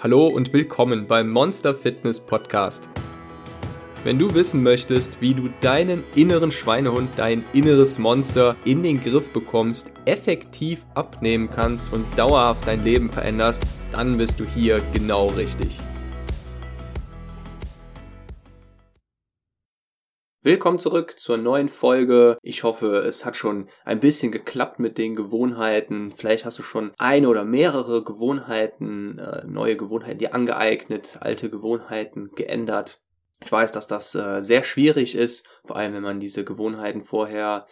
Hallo 0.00 0.28
und 0.28 0.52
willkommen 0.52 1.08
beim 1.08 1.28
Monster 1.28 1.74
Fitness 1.74 2.20
Podcast. 2.20 2.88
Wenn 4.04 4.16
du 4.16 4.32
wissen 4.32 4.62
möchtest, 4.62 5.20
wie 5.20 5.34
du 5.34 5.48
deinen 5.60 6.04
inneren 6.14 6.52
Schweinehund, 6.52 7.10
dein 7.16 7.44
inneres 7.52 7.98
Monster 7.98 8.54
in 8.64 8.84
den 8.84 9.00
Griff 9.00 9.32
bekommst, 9.32 9.90
effektiv 10.04 10.86
abnehmen 10.94 11.50
kannst 11.50 11.92
und 11.92 12.06
dauerhaft 12.16 12.64
dein 12.68 12.84
Leben 12.84 13.10
veränderst, 13.10 13.64
dann 13.90 14.16
bist 14.16 14.38
du 14.38 14.44
hier 14.44 14.80
genau 14.92 15.26
richtig. 15.30 15.80
Willkommen 20.48 20.78
zurück 20.78 21.18
zur 21.18 21.36
neuen 21.36 21.68
Folge. 21.68 22.38
Ich 22.40 22.62
hoffe, 22.62 23.00
es 23.00 23.26
hat 23.26 23.36
schon 23.36 23.68
ein 23.84 24.00
bisschen 24.00 24.32
geklappt 24.32 24.78
mit 24.78 24.96
den 24.96 25.14
Gewohnheiten. 25.14 26.10
Vielleicht 26.10 26.46
hast 26.46 26.58
du 26.58 26.62
schon 26.62 26.92
eine 26.96 27.28
oder 27.28 27.44
mehrere 27.44 28.02
Gewohnheiten, 28.02 29.18
äh, 29.18 29.44
neue 29.46 29.76
Gewohnheiten 29.76 30.16
dir 30.16 30.34
angeeignet, 30.34 31.18
alte 31.20 31.50
Gewohnheiten 31.50 32.30
geändert. 32.34 33.02
Ich 33.44 33.52
weiß, 33.52 33.72
dass 33.72 33.88
das 33.88 34.14
äh, 34.14 34.40
sehr 34.40 34.62
schwierig 34.62 35.16
ist, 35.16 35.46
vor 35.66 35.76
allem 35.76 35.92
wenn 35.92 36.02
man 36.02 36.18
diese 36.18 36.44
Gewohnheiten 36.44 37.02
vorher 37.02 37.66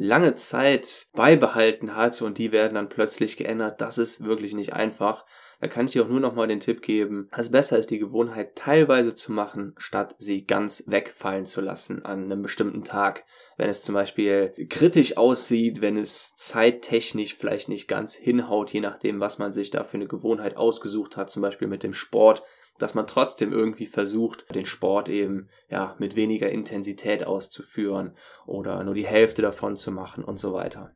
lange 0.00 0.34
Zeit 0.34 1.06
beibehalten 1.14 1.94
hat 1.94 2.20
und 2.22 2.38
die 2.38 2.52
werden 2.52 2.74
dann 2.74 2.88
plötzlich 2.88 3.36
geändert. 3.36 3.80
Das 3.80 3.98
ist 3.98 4.24
wirklich 4.24 4.54
nicht 4.54 4.72
einfach. 4.72 5.24
Da 5.60 5.68
kann 5.68 5.86
ich 5.86 5.92
dir 5.92 6.04
auch 6.04 6.08
nur 6.08 6.20
noch 6.20 6.34
mal 6.34 6.48
den 6.48 6.60
Tipp 6.60 6.80
geben, 6.80 7.28
dass 7.32 7.46
es 7.46 7.52
besser 7.52 7.78
ist, 7.78 7.90
die 7.90 7.98
Gewohnheit 7.98 8.56
teilweise 8.56 9.14
zu 9.14 9.30
machen, 9.30 9.74
statt 9.76 10.16
sie 10.18 10.46
ganz 10.46 10.84
wegfallen 10.86 11.44
zu 11.44 11.60
lassen 11.60 12.02
an 12.04 12.24
einem 12.24 12.40
bestimmten 12.40 12.82
Tag. 12.82 13.24
Wenn 13.58 13.68
es 13.68 13.82
zum 13.82 13.94
Beispiel 13.94 14.54
kritisch 14.70 15.18
aussieht, 15.18 15.82
wenn 15.82 15.98
es 15.98 16.34
zeittechnisch 16.36 17.34
vielleicht 17.34 17.68
nicht 17.68 17.88
ganz 17.88 18.14
hinhaut, 18.14 18.70
je 18.70 18.80
nachdem, 18.80 19.20
was 19.20 19.38
man 19.38 19.52
sich 19.52 19.70
da 19.70 19.84
für 19.84 19.98
eine 19.98 20.08
Gewohnheit 20.08 20.56
ausgesucht 20.56 21.18
hat, 21.18 21.28
zum 21.28 21.42
Beispiel 21.42 21.68
mit 21.68 21.82
dem 21.82 21.92
Sport, 21.92 22.42
dass 22.80 22.94
man 22.94 23.06
trotzdem 23.06 23.52
irgendwie 23.52 23.86
versucht, 23.86 24.52
den 24.54 24.66
Sport 24.66 25.08
eben 25.08 25.48
ja 25.68 25.94
mit 25.98 26.16
weniger 26.16 26.50
Intensität 26.50 27.24
auszuführen 27.24 28.16
oder 28.46 28.82
nur 28.82 28.94
die 28.94 29.06
Hälfte 29.06 29.42
davon 29.42 29.76
zu 29.76 29.92
machen 29.92 30.24
und 30.24 30.40
so 30.40 30.52
weiter. 30.52 30.94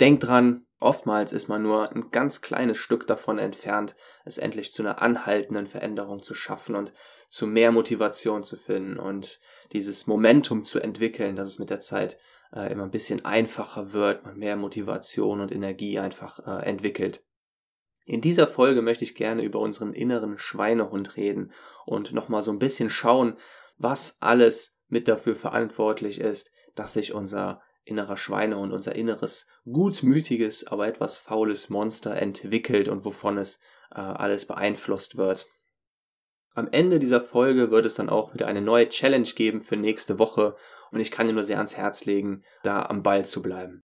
Denkt 0.00 0.26
dran, 0.26 0.66
oftmals 0.80 1.32
ist 1.32 1.48
man 1.48 1.62
nur 1.62 1.92
ein 1.92 2.10
ganz 2.10 2.40
kleines 2.40 2.78
Stück 2.78 3.06
davon 3.06 3.38
entfernt, 3.38 3.94
es 4.24 4.38
endlich 4.38 4.72
zu 4.72 4.82
einer 4.82 5.00
anhaltenden 5.00 5.68
Veränderung 5.68 6.22
zu 6.22 6.34
schaffen 6.34 6.74
und 6.74 6.92
zu 7.28 7.46
mehr 7.46 7.70
Motivation 7.72 8.42
zu 8.42 8.56
finden 8.56 8.98
und 8.98 9.40
dieses 9.72 10.06
Momentum 10.06 10.64
zu 10.64 10.80
entwickeln, 10.80 11.36
dass 11.36 11.48
es 11.48 11.58
mit 11.58 11.70
der 11.70 11.80
Zeit 11.80 12.18
äh, 12.52 12.72
immer 12.72 12.84
ein 12.84 12.90
bisschen 12.90 13.24
einfacher 13.24 13.92
wird, 13.92 14.24
man 14.24 14.36
mehr 14.36 14.56
Motivation 14.56 15.40
und 15.40 15.52
Energie 15.52 15.98
einfach 15.98 16.40
äh, 16.46 16.64
entwickelt. 16.66 17.24
In 18.04 18.20
dieser 18.20 18.48
Folge 18.48 18.82
möchte 18.82 19.04
ich 19.04 19.14
gerne 19.14 19.42
über 19.42 19.60
unseren 19.60 19.92
inneren 19.92 20.38
Schweinehund 20.38 21.16
reden 21.16 21.52
und 21.86 22.12
nochmal 22.12 22.42
so 22.42 22.50
ein 22.50 22.58
bisschen 22.58 22.90
schauen, 22.90 23.36
was 23.78 24.16
alles 24.20 24.80
mit 24.88 25.08
dafür 25.08 25.36
verantwortlich 25.36 26.20
ist, 26.20 26.50
dass 26.74 26.94
sich 26.94 27.14
unser 27.14 27.62
innerer 27.84 28.16
Schweinehund, 28.16 28.72
unser 28.72 28.94
inneres, 28.94 29.48
gutmütiges, 29.64 30.66
aber 30.66 30.86
etwas 30.86 31.16
faules 31.16 31.68
Monster 31.68 32.16
entwickelt 32.16 32.88
und 32.88 33.04
wovon 33.04 33.38
es 33.38 33.58
äh, 33.90 34.00
alles 34.00 34.46
beeinflusst 34.46 35.16
wird. 35.16 35.46
Am 36.54 36.68
Ende 36.70 36.98
dieser 36.98 37.22
Folge 37.22 37.70
wird 37.70 37.86
es 37.86 37.94
dann 37.94 38.10
auch 38.10 38.34
wieder 38.34 38.46
eine 38.46 38.60
neue 38.60 38.88
Challenge 38.88 39.28
geben 39.28 39.62
für 39.62 39.76
nächste 39.76 40.18
Woche 40.18 40.54
und 40.90 41.00
ich 41.00 41.10
kann 41.10 41.26
dir 41.26 41.32
nur 41.32 41.44
sehr 41.44 41.56
ans 41.56 41.76
Herz 41.76 42.04
legen, 42.04 42.44
da 42.62 42.84
am 42.84 43.02
Ball 43.02 43.24
zu 43.24 43.42
bleiben. 43.42 43.82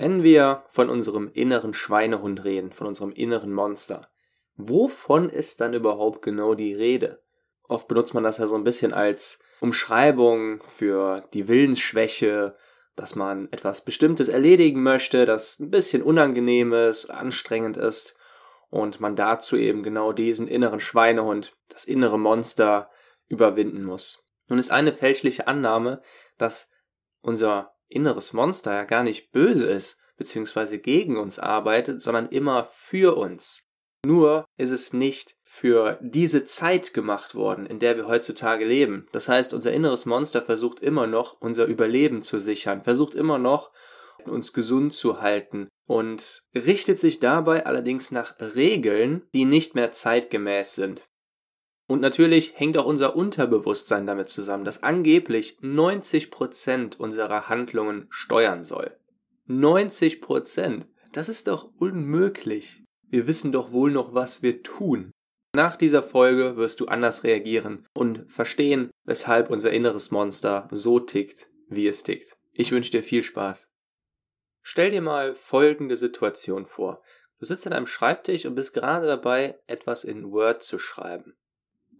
Wenn 0.00 0.22
wir 0.22 0.64
von 0.70 0.88
unserem 0.88 1.30
inneren 1.34 1.74
Schweinehund 1.74 2.42
reden, 2.42 2.72
von 2.72 2.86
unserem 2.86 3.12
inneren 3.12 3.52
Monster, 3.52 4.08
wovon 4.56 5.28
ist 5.28 5.60
dann 5.60 5.74
überhaupt 5.74 6.22
genau 6.22 6.54
die 6.54 6.72
Rede? 6.72 7.22
Oft 7.68 7.86
benutzt 7.86 8.14
man 8.14 8.24
das 8.24 8.38
ja 8.38 8.46
so 8.46 8.54
ein 8.54 8.64
bisschen 8.64 8.94
als 8.94 9.40
Umschreibung 9.60 10.62
für 10.62 11.28
die 11.34 11.48
Willensschwäche, 11.48 12.56
dass 12.96 13.14
man 13.14 13.52
etwas 13.52 13.84
Bestimmtes 13.84 14.28
erledigen 14.28 14.82
möchte, 14.82 15.26
das 15.26 15.58
ein 15.58 15.70
bisschen 15.70 16.02
unangenehm 16.02 16.72
ist, 16.72 17.10
anstrengend 17.10 17.76
ist 17.76 18.16
und 18.70 19.00
man 19.00 19.16
dazu 19.16 19.58
eben 19.58 19.82
genau 19.82 20.14
diesen 20.14 20.48
inneren 20.48 20.80
Schweinehund, 20.80 21.54
das 21.68 21.84
innere 21.84 22.18
Monster 22.18 22.88
überwinden 23.28 23.84
muss. 23.84 24.24
Nun 24.48 24.58
ist 24.58 24.70
eine 24.70 24.94
fälschliche 24.94 25.46
Annahme, 25.46 26.00
dass 26.38 26.70
unser 27.20 27.74
inneres 27.90 28.32
Monster 28.32 28.72
ja 28.72 28.84
gar 28.84 29.02
nicht 29.02 29.32
böse 29.32 29.66
ist, 29.66 29.98
beziehungsweise 30.16 30.78
gegen 30.78 31.16
uns 31.18 31.38
arbeitet, 31.38 32.02
sondern 32.02 32.28
immer 32.28 32.68
für 32.70 33.16
uns. 33.16 33.64
Nur 34.04 34.46
ist 34.56 34.70
es 34.70 34.92
nicht 34.92 35.36
für 35.42 35.98
diese 36.00 36.44
Zeit 36.44 36.94
gemacht 36.94 37.34
worden, 37.34 37.66
in 37.66 37.78
der 37.78 37.96
wir 37.96 38.06
heutzutage 38.06 38.64
leben. 38.64 39.06
Das 39.12 39.28
heißt, 39.28 39.52
unser 39.52 39.72
inneres 39.72 40.06
Monster 40.06 40.42
versucht 40.42 40.80
immer 40.80 41.06
noch, 41.06 41.40
unser 41.40 41.66
Überleben 41.66 42.22
zu 42.22 42.38
sichern, 42.38 42.82
versucht 42.82 43.14
immer 43.14 43.38
noch, 43.38 43.72
uns 44.24 44.52
gesund 44.52 44.94
zu 44.94 45.20
halten 45.20 45.68
und 45.86 46.44
richtet 46.54 46.98
sich 46.98 47.20
dabei 47.20 47.66
allerdings 47.66 48.10
nach 48.10 48.34
Regeln, 48.54 49.22
die 49.34 49.44
nicht 49.44 49.74
mehr 49.74 49.92
zeitgemäß 49.92 50.74
sind. 50.74 51.09
Und 51.90 52.00
natürlich 52.00 52.54
hängt 52.56 52.78
auch 52.78 52.84
unser 52.84 53.16
Unterbewusstsein 53.16 54.06
damit 54.06 54.28
zusammen, 54.28 54.64
das 54.64 54.84
angeblich 54.84 55.58
90% 55.60 56.96
unserer 56.98 57.48
Handlungen 57.48 58.06
steuern 58.10 58.62
soll. 58.62 58.96
90%? 59.48 60.82
Das 61.10 61.28
ist 61.28 61.48
doch 61.48 61.68
unmöglich. 61.80 62.84
Wir 63.08 63.26
wissen 63.26 63.50
doch 63.50 63.72
wohl 63.72 63.90
noch, 63.90 64.14
was 64.14 64.40
wir 64.40 64.62
tun. 64.62 65.10
Nach 65.52 65.74
dieser 65.74 66.04
Folge 66.04 66.56
wirst 66.56 66.78
du 66.78 66.86
anders 66.86 67.24
reagieren 67.24 67.88
und 67.92 68.30
verstehen, 68.30 68.92
weshalb 69.04 69.50
unser 69.50 69.72
inneres 69.72 70.12
Monster 70.12 70.68
so 70.70 71.00
tickt, 71.00 71.50
wie 71.66 71.88
es 71.88 72.04
tickt. 72.04 72.36
Ich 72.52 72.70
wünsche 72.70 72.92
dir 72.92 73.02
viel 73.02 73.24
Spaß. 73.24 73.66
Stell 74.62 74.92
dir 74.92 75.02
mal 75.02 75.34
folgende 75.34 75.96
Situation 75.96 76.66
vor. 76.66 77.02
Du 77.40 77.46
sitzt 77.46 77.66
an 77.66 77.72
einem 77.72 77.88
Schreibtisch 77.88 78.46
und 78.46 78.54
bist 78.54 78.74
gerade 78.74 79.08
dabei, 79.08 79.58
etwas 79.66 80.04
in 80.04 80.30
Word 80.30 80.62
zu 80.62 80.78
schreiben. 80.78 81.34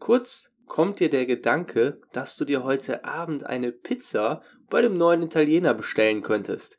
Kurz 0.01 0.51
kommt 0.67 0.99
dir 0.99 1.11
der 1.11 1.27
Gedanke, 1.27 2.01
dass 2.13 2.37
du 2.37 2.45
dir 2.45 2.65
heute 2.65 3.05
Abend 3.05 3.47
eine 3.47 3.71
Pizza 3.71 4.43
bei 4.71 4.83
dem 4.83 4.95
neuen 4.95 5.23
Italiener 5.23 5.75
bestellen 5.75 6.23
könntest. 6.23 6.79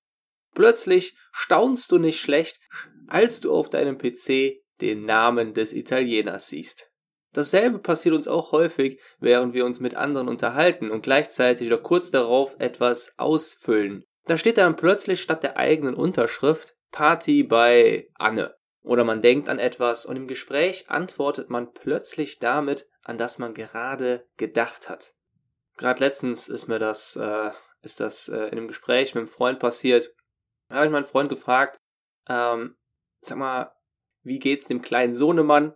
Plötzlich 0.53 1.15
staunst 1.31 1.91
du 1.91 1.99
nicht 1.99 2.19
schlecht, 2.19 2.59
als 3.07 3.39
du 3.39 3.53
auf 3.53 3.69
deinem 3.69 3.97
PC 3.97 4.61
den 4.81 5.05
Namen 5.05 5.53
des 5.53 5.71
Italieners 5.71 6.47
siehst. 6.47 6.89
Dasselbe 7.33 7.79
passiert 7.79 8.15
uns 8.15 8.27
auch 8.27 8.51
häufig, 8.51 8.99
während 9.19 9.53
wir 9.53 9.65
uns 9.65 9.79
mit 9.79 9.95
anderen 9.95 10.27
unterhalten 10.27 10.91
und 10.91 11.03
gleichzeitig 11.03 11.67
oder 11.67 11.77
kurz 11.77 12.11
darauf 12.11 12.55
etwas 12.59 13.13
ausfüllen. 13.17 14.03
Da 14.25 14.37
steht 14.37 14.57
dann 14.57 14.75
plötzlich 14.75 15.21
statt 15.21 15.43
der 15.43 15.57
eigenen 15.57 15.93
Unterschrift 15.93 16.75
Party 16.91 17.43
bei 17.43 18.09
Anne. 18.15 18.55
Oder 18.83 19.03
man 19.03 19.21
denkt 19.21 19.47
an 19.47 19.59
etwas 19.59 20.05
und 20.05 20.15
im 20.15 20.27
Gespräch 20.27 20.89
antwortet 20.89 21.49
man 21.49 21.73
plötzlich 21.73 22.39
damit, 22.39 22.89
an 23.03 23.17
das 23.17 23.37
man 23.37 23.53
gerade 23.53 24.27
gedacht 24.37 24.89
hat. 24.89 25.13
Gerade 25.77 26.03
letztens 26.03 26.47
ist 26.47 26.67
mir 26.67 26.79
das, 26.79 27.15
äh, 27.15 27.51
ist 27.81 27.99
das 27.99 28.27
äh, 28.27 28.47
in 28.47 28.57
einem 28.57 28.67
Gespräch 28.67 29.13
mit 29.13 29.21
einem 29.21 29.27
Freund 29.27 29.59
passiert. 29.59 30.13
Da 30.67 30.75
habe 30.75 30.87
ich 30.87 30.91
meinen 30.91 31.05
Freund 31.05 31.29
gefragt, 31.29 31.79
ähm, 32.27 32.75
sag 33.21 33.37
mal, 33.37 33.71
wie 34.23 34.39
geht's 34.39 34.67
dem 34.67 34.81
kleinen 34.81 35.13
Sohnemann? 35.13 35.75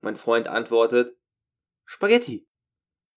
Mein 0.00 0.16
Freund 0.16 0.48
antwortet, 0.48 1.16
Spaghetti. 1.84 2.48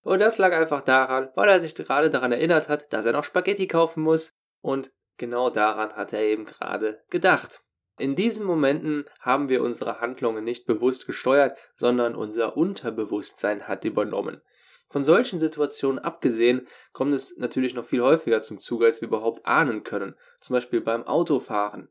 Und 0.02 0.20
das 0.20 0.38
lag 0.38 0.54
einfach 0.54 0.82
daran, 0.82 1.32
weil 1.36 1.50
er 1.50 1.60
sich 1.60 1.74
gerade 1.74 2.12
daran 2.12 2.32
erinnert 2.32 2.70
hat, 2.70 2.94
dass 2.94 3.06
er 3.06 3.14
noch 3.14 3.24
Spaghetti 3.24 3.68
kaufen 3.68 4.04
muss. 4.04 4.34
Und 4.62 4.92
genau 5.18 5.50
daran 5.50 5.94
hat 5.94 6.14
er 6.14 6.22
eben 6.22 6.46
gerade 6.46 7.04
gedacht. 7.10 7.65
In 7.98 8.16
diesen 8.16 8.46
Momenten 8.46 9.06
haben 9.22 9.48
wir 9.48 9.62
unsere 9.62 10.02
Handlungen 10.02 10.44
nicht 10.44 10.66
bewusst 10.66 11.08
gesteuert, 11.08 11.58
sondern 11.78 12.16
unser 12.16 12.58
Unterbewusstsein 12.58 13.68
hat 13.68 13.86
übernommen. 13.86 14.42
Von 14.90 15.04
solchen 15.04 15.40
Situationen 15.40 16.00
abgesehen 16.00 16.68
kommt 16.92 17.14
es 17.14 17.38
natürlich 17.38 17.74
noch 17.74 17.86
viel 17.86 18.02
häufiger 18.02 18.42
zum 18.42 18.60
Zuge, 18.60 18.86
als 18.86 19.02
wir 19.02 19.08
überhaupt 19.08 19.46
ahnen 19.46 19.84
können. 19.84 20.16
Zum 20.42 20.54
Beispiel 20.54 20.82
beim 20.82 21.04
Autofahren. 21.08 21.90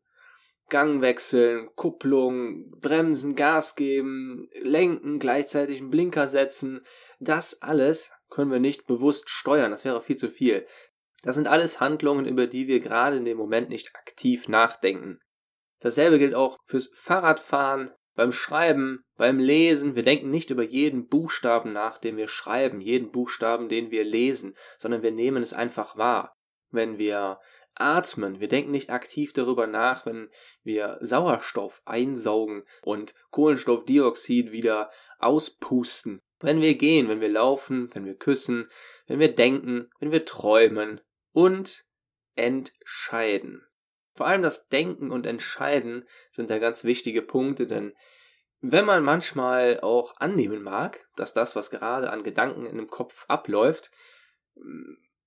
Gang 0.69 1.02
wechseln, 1.02 1.69
Kupplung, 1.75 2.70
Bremsen, 2.81 3.34
Gas 3.34 3.75
geben, 3.75 4.49
lenken, 4.62 5.19
gleichzeitig 5.19 5.81
einen 5.81 5.90
Blinker 5.90 6.29
setzen. 6.29 6.82
Das 7.19 7.61
alles 7.62 8.12
können 8.31 8.50
wir 8.50 8.61
nicht 8.61 8.87
bewusst 8.87 9.29
steuern. 9.29 9.70
Das 9.70 9.84
wäre 9.84 10.00
viel 10.00 10.17
zu 10.17 10.31
viel. 10.31 10.67
Das 11.23 11.37
sind 11.37 11.49
alles 11.49 11.81
Handlungen, 11.81 12.26
über 12.26 12.46
die 12.46 12.69
wir 12.69 12.81
gerade 12.81 13.17
in 13.17 13.25
dem 13.25 13.37
Moment 13.37 13.69
nicht 13.69 13.94
aktiv 13.94 14.49
nachdenken. 14.49 15.20
Dasselbe 15.84 16.19
gilt 16.19 16.34
auch 16.34 16.56
fürs 16.64 16.90
Fahrradfahren, 16.94 17.90
beim 18.14 18.32
Schreiben, 18.32 19.04
beim 19.19 19.38
Lesen. 19.38 19.96
Wir 19.96 20.02
denken 20.02 20.31
nicht 20.31 20.48
über 20.48 20.62
jeden 20.62 21.08
Buchstaben 21.08 21.75
nach, 21.75 21.98
den 21.98 22.16
wir 22.16 22.28
schreiben, 22.28 22.81
jeden 22.81 23.10
Buchstaben, 23.10 23.69
den 23.69 23.90
wir 23.90 24.02
lesen, 24.02 24.54
sondern 24.78 25.02
wir 25.02 25.10
nehmen 25.10 25.42
es 25.42 25.52
einfach 25.52 25.98
wahr. 25.98 26.34
Wenn 26.70 26.96
wir 26.96 27.38
atmen. 27.75 28.40
Wir 28.40 28.48
denken 28.48 28.70
nicht 28.70 28.88
aktiv 28.88 29.34
darüber 29.34 29.66
nach, 29.66 30.06
wenn 30.06 30.31
wir 30.62 30.96
Sauerstoff 31.02 31.82
einsaugen 31.84 32.64
und 32.82 33.14
Kohlenstoffdioxid 33.31 34.52
wieder 34.52 34.90
auspusten. 35.19 36.22
Wenn 36.40 36.62
wir 36.62 36.76
gehen, 36.76 37.08
wenn 37.08 37.20
wir 37.20 37.28
laufen, 37.28 37.94
wenn 37.94 38.06
wir 38.06 38.14
küssen, 38.14 38.70
wenn 39.06 39.19
wir 39.19 39.34
denken, 39.34 39.90
wenn 39.98 40.12
wir 40.12 40.25
träumen 40.25 41.02
und 41.32 41.84
entscheiden. 42.36 43.66
Vor 44.14 44.26
allem 44.26 44.43
das 44.43 44.69
Denken 44.69 45.11
und 45.11 45.26
Entscheiden 45.26 46.06
sind 46.31 46.50
da 46.50 46.58
ganz 46.58 46.84
wichtige 46.84 47.22
Punkte, 47.22 47.66
denn 47.66 47.94
wenn 48.61 48.87
man 48.87 49.05
manchmal 49.05 49.81
auch 49.81 50.16
annehmen 50.16 50.62
mag, 50.62 51.06
dass 51.16 51.34
das, 51.34 51.55
was 51.55 51.70
gerade 51.70 52.11
an 52.11 52.22
Gedanken 52.22 52.64
in 52.64 52.76
dem 52.76 52.88
Kopf 52.88 53.26
abläuft, 53.28 53.90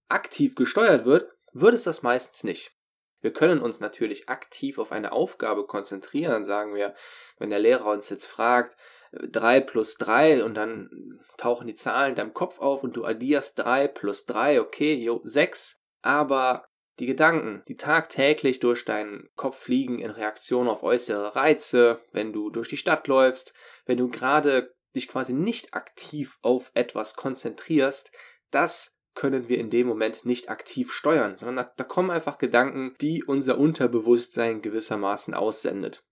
aktiv 0.07 0.56
gesteuert 0.56 1.06
wird, 1.06 1.30
wird 1.54 1.74
es 1.74 1.84
das 1.84 2.01
meistens 2.01 2.44
nicht. 2.44 2.72
Wir 3.19 3.34
können 3.34 3.62
uns 3.62 3.80
natürlich 3.80 4.30
aktiv 4.30 4.80
auf 4.80 4.92
eine 4.92 5.12
Aufgabe 5.12 5.66
konzentrieren, 5.66 6.45
sagen 6.45 6.74
wir, 6.74 6.94
wenn 7.38 7.50
der 7.50 7.60
Lehrer 7.60 7.92
uns 7.92 8.10
jetzt 8.10 8.25
fragt, 8.25 8.78
3 9.12 9.62
plus 9.62 9.95
3 9.95 10.44
und 10.44 10.54
dann 10.56 11.19
tauchen 11.38 11.68
die 11.68 11.75
Zahlen 11.75 12.12
in 12.12 12.16
deinem 12.16 12.33
Kopf 12.33 12.60
auf 12.60 12.83
und 12.83 12.95
du 12.95 13.06
addierst 13.06 13.60
3 13.60 13.88
plus 13.88 14.25
3, 14.25 14.62
okay, 14.62 14.94
jo, 14.95 15.22
6. 15.24 15.80
Aber 16.01 16.68
die 17.00 17.06
Gedanken, 17.06 17.64
die 17.68 17.76
tagtäglich 17.76 18.60
durch 18.60 18.86
deinen 18.86 19.30
Kopf 19.36 19.60
fliegen 19.60 20.00
in 20.00 20.12
Reaktion 20.12 20.68
auf 20.68 20.84
äußere 20.84 21.36
Reize, 21.36 22.00
wenn 22.12 22.34
du 22.34 22.50
durch 22.50 22.70
die 22.70 22.78
Stadt 22.78 23.08
läufst, 23.08 23.54
wenn 23.86 23.98
du 23.98 24.08
gerade 24.08 24.74
dich 24.96 25.08
quasi 25.08 25.34
nicht 25.34 25.74
aktiv 25.74 26.40
auf 26.42 26.72
etwas 26.74 27.16
konzentrierst, 27.16 28.12
das 28.52 28.98
können 29.14 29.50
wir 29.50 29.58
in 29.58 29.70
dem 29.70 29.88
Moment 29.88 30.26
nicht 30.26 30.50
aktiv 30.50 30.92
steuern, 30.92 31.38
sondern 31.38 31.66
da, 31.66 31.72
da 31.76 31.84
kommen 31.84 32.12
einfach 32.12 32.38
Gedanken, 32.38 32.96
die 33.02 33.24
unser 33.24 33.58
Unterbewusstsein 33.58 34.62
gewissermaßen 34.62 35.34
aussendet. 35.34 36.04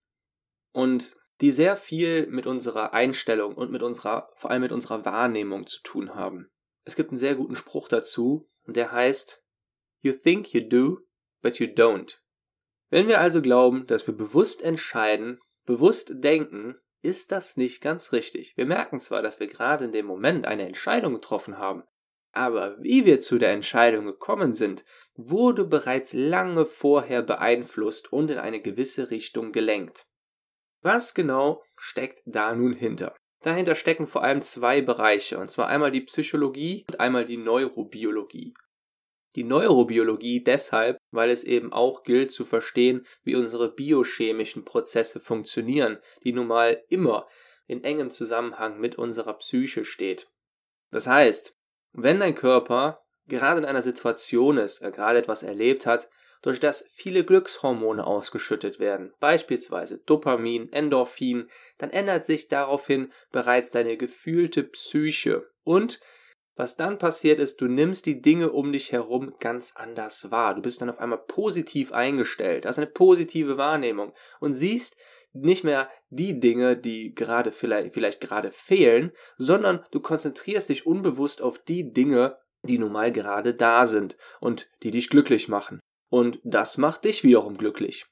Und 0.72 1.16
die 1.40 1.52
sehr 1.52 1.76
viel 1.76 2.26
mit 2.26 2.46
unserer 2.46 2.92
Einstellung 2.92 3.54
und 3.54 3.70
mit 3.70 3.82
unserer, 3.82 4.30
vor 4.34 4.50
allem 4.50 4.62
mit 4.62 4.72
unserer 4.72 5.04
Wahrnehmung 5.04 5.66
zu 5.66 5.82
tun 5.82 6.14
haben. 6.14 6.50
Es 6.84 6.96
gibt 6.96 7.10
einen 7.10 7.18
sehr 7.18 7.34
guten 7.34 7.56
Spruch 7.56 7.88
dazu, 7.88 8.48
und 8.66 8.76
der 8.76 8.90
heißt, 8.90 9.44
You 10.00 10.12
think 10.12 10.52
you 10.54 10.60
do, 10.60 11.00
but 11.42 11.58
you 11.58 11.66
don't. 11.66 12.18
Wenn 12.90 13.08
wir 13.08 13.20
also 13.20 13.42
glauben, 13.42 13.86
dass 13.86 14.06
wir 14.06 14.14
bewusst 14.14 14.62
entscheiden, 14.62 15.40
bewusst 15.64 16.12
denken, 16.16 16.76
ist 17.02 17.32
das 17.32 17.56
nicht 17.56 17.80
ganz 17.80 18.12
richtig. 18.12 18.56
Wir 18.56 18.66
merken 18.66 19.00
zwar, 19.00 19.22
dass 19.22 19.40
wir 19.40 19.46
gerade 19.46 19.84
in 19.84 19.92
dem 19.92 20.06
Moment 20.06 20.46
eine 20.46 20.66
Entscheidung 20.66 21.14
getroffen 21.14 21.58
haben, 21.58 21.82
aber 22.36 22.76
wie 22.80 23.06
wir 23.06 23.20
zu 23.20 23.38
der 23.38 23.52
Entscheidung 23.52 24.04
gekommen 24.04 24.52
sind, 24.52 24.84
wurde 25.14 25.64
bereits 25.64 26.12
lange 26.12 26.66
vorher 26.66 27.22
beeinflusst 27.22 28.12
und 28.12 28.30
in 28.30 28.36
eine 28.36 28.60
gewisse 28.60 29.10
Richtung 29.10 29.52
gelenkt. 29.52 30.06
Was 30.82 31.14
genau 31.14 31.62
steckt 31.78 32.22
da 32.26 32.54
nun 32.54 32.74
hinter? 32.74 33.16
Dahinter 33.40 33.74
stecken 33.74 34.06
vor 34.06 34.22
allem 34.22 34.42
zwei 34.42 34.82
Bereiche, 34.82 35.38
und 35.38 35.50
zwar 35.50 35.68
einmal 35.68 35.90
die 35.90 36.02
Psychologie 36.02 36.84
und 36.88 37.00
einmal 37.00 37.24
die 37.24 37.38
Neurobiologie. 37.38 38.52
Die 39.36 39.44
Neurobiologie 39.44 40.42
deshalb, 40.42 40.96
weil 41.10 41.30
es 41.30 41.44
eben 41.44 41.72
auch 41.72 42.02
gilt 42.02 42.32
zu 42.32 42.44
verstehen, 42.44 43.06
wie 43.22 43.36
unsere 43.36 43.70
biochemischen 43.70 44.64
Prozesse 44.64 45.20
funktionieren, 45.20 45.98
die 46.24 46.32
nun 46.32 46.46
mal 46.46 46.82
immer 46.88 47.28
in 47.66 47.84
engem 47.84 48.10
Zusammenhang 48.10 48.80
mit 48.80 48.96
unserer 48.96 49.34
Psyche 49.34 49.84
steht. 49.84 50.28
Das 50.90 51.06
heißt, 51.06 51.54
wenn 51.92 52.20
dein 52.20 52.34
Körper 52.34 53.02
gerade 53.26 53.58
in 53.58 53.66
einer 53.66 53.82
Situation 53.82 54.56
ist, 54.56 54.80
er 54.80 54.90
gerade 54.90 55.18
etwas 55.18 55.42
erlebt 55.42 55.84
hat, 55.84 56.08
durch 56.40 56.60
das 56.60 56.86
viele 56.92 57.24
Glückshormone 57.24 58.06
ausgeschüttet 58.06 58.78
werden, 58.78 59.12
beispielsweise 59.20 59.98
Dopamin, 59.98 60.72
Endorphin, 60.72 61.50
dann 61.76 61.90
ändert 61.90 62.24
sich 62.24 62.48
daraufhin 62.48 63.12
bereits 63.32 63.70
deine 63.70 63.96
gefühlte 63.96 64.62
Psyche. 64.62 65.46
Und 65.64 66.00
was 66.56 66.76
dann 66.76 66.98
passiert 66.98 67.38
ist, 67.38 67.60
du 67.60 67.66
nimmst 67.66 68.06
die 68.06 68.20
Dinge 68.20 68.50
um 68.50 68.72
dich 68.72 68.90
herum 68.90 69.34
ganz 69.38 69.72
anders 69.76 70.30
wahr. 70.30 70.54
Du 70.54 70.62
bist 70.62 70.80
dann 70.80 70.90
auf 70.90 70.98
einmal 70.98 71.22
positiv 71.26 71.92
eingestellt, 71.92 72.66
hast 72.66 72.78
eine 72.78 72.86
positive 72.86 73.58
Wahrnehmung 73.58 74.12
und 74.40 74.54
siehst 74.54 74.96
nicht 75.32 75.64
mehr 75.64 75.90
die 76.08 76.40
Dinge, 76.40 76.76
die 76.76 77.14
gerade 77.14 77.52
vielleicht, 77.52 77.92
vielleicht 77.92 78.20
gerade 78.22 78.50
fehlen, 78.50 79.12
sondern 79.36 79.84
du 79.90 80.00
konzentrierst 80.00 80.70
dich 80.70 80.86
unbewusst 80.86 81.42
auf 81.42 81.58
die 81.58 81.92
Dinge, 81.92 82.38
die 82.62 82.78
nun 82.78 82.92
mal 82.92 83.12
gerade 83.12 83.54
da 83.54 83.86
sind 83.86 84.16
und 84.40 84.68
die 84.82 84.90
dich 84.90 85.10
glücklich 85.10 85.48
machen. 85.48 85.78
Und 86.08 86.40
das 86.42 86.78
macht 86.78 87.04
dich 87.04 87.22
wiederum 87.22 87.58
glücklich. 87.58 88.06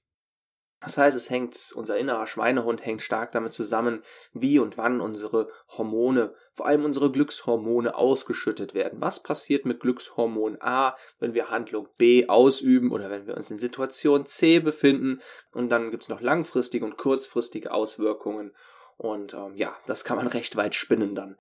Das 0.84 0.98
heißt, 0.98 1.16
es 1.16 1.30
hängt, 1.30 1.72
unser 1.74 1.96
innerer 1.96 2.26
Schweinehund 2.26 2.84
hängt 2.84 3.02
stark 3.02 3.32
damit 3.32 3.52
zusammen, 3.52 4.02
wie 4.32 4.58
und 4.58 4.76
wann 4.76 5.00
unsere 5.00 5.48
Hormone, 5.68 6.34
vor 6.52 6.66
allem 6.66 6.84
unsere 6.84 7.10
Glückshormone 7.10 7.94
ausgeschüttet 7.94 8.74
werden. 8.74 9.00
Was 9.00 9.22
passiert 9.22 9.64
mit 9.64 9.80
Glückshormon 9.80 10.58
A, 10.60 10.96
wenn 11.18 11.34
wir 11.34 11.50
Handlung 11.50 11.88
B 11.96 12.28
ausüben 12.28 12.92
oder 12.92 13.10
wenn 13.10 13.26
wir 13.26 13.36
uns 13.36 13.50
in 13.50 13.58
Situation 13.58 14.26
C 14.26 14.60
befinden? 14.60 15.20
Und 15.52 15.70
dann 15.70 15.90
gibt 15.90 16.04
es 16.04 16.08
noch 16.08 16.20
langfristige 16.20 16.84
und 16.84 16.98
kurzfristige 16.98 17.72
Auswirkungen. 17.72 18.54
Und 18.96 19.34
ähm, 19.34 19.56
ja, 19.56 19.74
das 19.86 20.04
kann 20.04 20.18
man 20.18 20.26
recht 20.26 20.56
weit 20.56 20.74
spinnen 20.74 21.14
dann. 21.14 21.38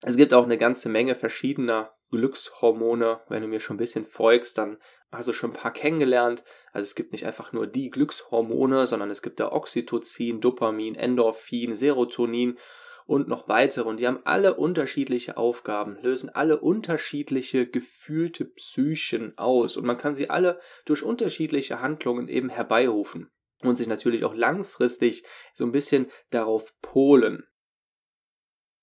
Es 0.00 0.16
gibt 0.16 0.32
auch 0.32 0.44
eine 0.44 0.58
ganze 0.58 0.88
Menge 0.88 1.14
verschiedener 1.14 1.92
Glückshormone. 2.10 3.20
Wenn 3.28 3.42
du 3.42 3.48
mir 3.48 3.60
schon 3.60 3.76
ein 3.76 3.78
bisschen 3.78 4.06
folgst, 4.06 4.58
dann 4.58 4.78
hast 5.12 5.28
du 5.28 5.32
schon 5.32 5.50
ein 5.50 5.56
paar 5.56 5.72
kennengelernt. 5.72 6.42
Also 6.72 6.84
es 6.84 6.94
gibt 6.94 7.12
nicht 7.12 7.26
einfach 7.26 7.52
nur 7.52 7.66
die 7.66 7.90
Glückshormone, 7.90 8.86
sondern 8.86 9.10
es 9.10 9.22
gibt 9.22 9.40
da 9.40 9.52
Oxytocin, 9.52 10.40
Dopamin, 10.40 10.94
Endorphin, 10.94 11.74
Serotonin 11.74 12.58
und 13.06 13.26
noch 13.26 13.48
weitere. 13.48 13.88
Und 13.88 14.00
die 14.00 14.06
haben 14.06 14.20
alle 14.24 14.54
unterschiedliche 14.54 15.38
Aufgaben, 15.38 15.98
lösen 16.02 16.28
alle 16.28 16.60
unterschiedliche 16.60 17.66
gefühlte 17.66 18.44
Psychen 18.44 19.36
aus. 19.38 19.76
Und 19.76 19.86
man 19.86 19.96
kann 19.96 20.14
sie 20.14 20.28
alle 20.28 20.60
durch 20.84 21.02
unterschiedliche 21.02 21.80
Handlungen 21.80 22.28
eben 22.28 22.50
herbeirufen. 22.50 23.30
Und 23.62 23.76
sich 23.76 23.88
natürlich 23.88 24.24
auch 24.24 24.34
langfristig 24.34 25.24
so 25.52 25.64
ein 25.64 25.72
bisschen 25.72 26.10
darauf 26.30 26.78
polen. 26.80 27.44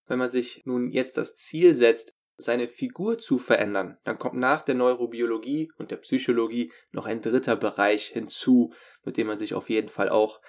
Wenn 0.07 0.19
man 0.19 0.31
sich 0.31 0.63
nun 0.65 0.89
jetzt 0.89 1.17
das 1.17 1.35
Ziel 1.35 1.75
setzt, 1.75 2.14
seine 2.37 2.67
Figur 2.67 3.17
zu 3.17 3.37
verändern, 3.37 3.97
dann 4.03 4.19
kommt 4.19 4.35
nach 4.35 4.61
der 4.61 4.75
Neurobiologie 4.75 5.71
und 5.77 5.91
der 5.91 5.97
Psychologie 5.97 6.71
noch 6.91 7.05
ein 7.05 7.21
dritter 7.21 7.55
Bereich 7.55 8.07
hinzu, 8.07 8.73
mit 9.05 9.17
dem 9.17 9.27
man 9.27 9.39
sich 9.39 9.53
auf 9.53 9.69
jeden 9.69 9.89
Fall 9.89 10.09
auch 10.09 10.41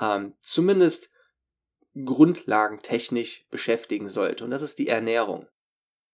ähm, 0.00 0.34
zumindest 0.40 1.10
grundlagentechnisch 1.94 3.46
beschäftigen 3.50 4.08
sollte. 4.08 4.44
Und 4.44 4.50
das 4.50 4.62
ist 4.62 4.78
die 4.78 4.88
Ernährung. 4.88 5.46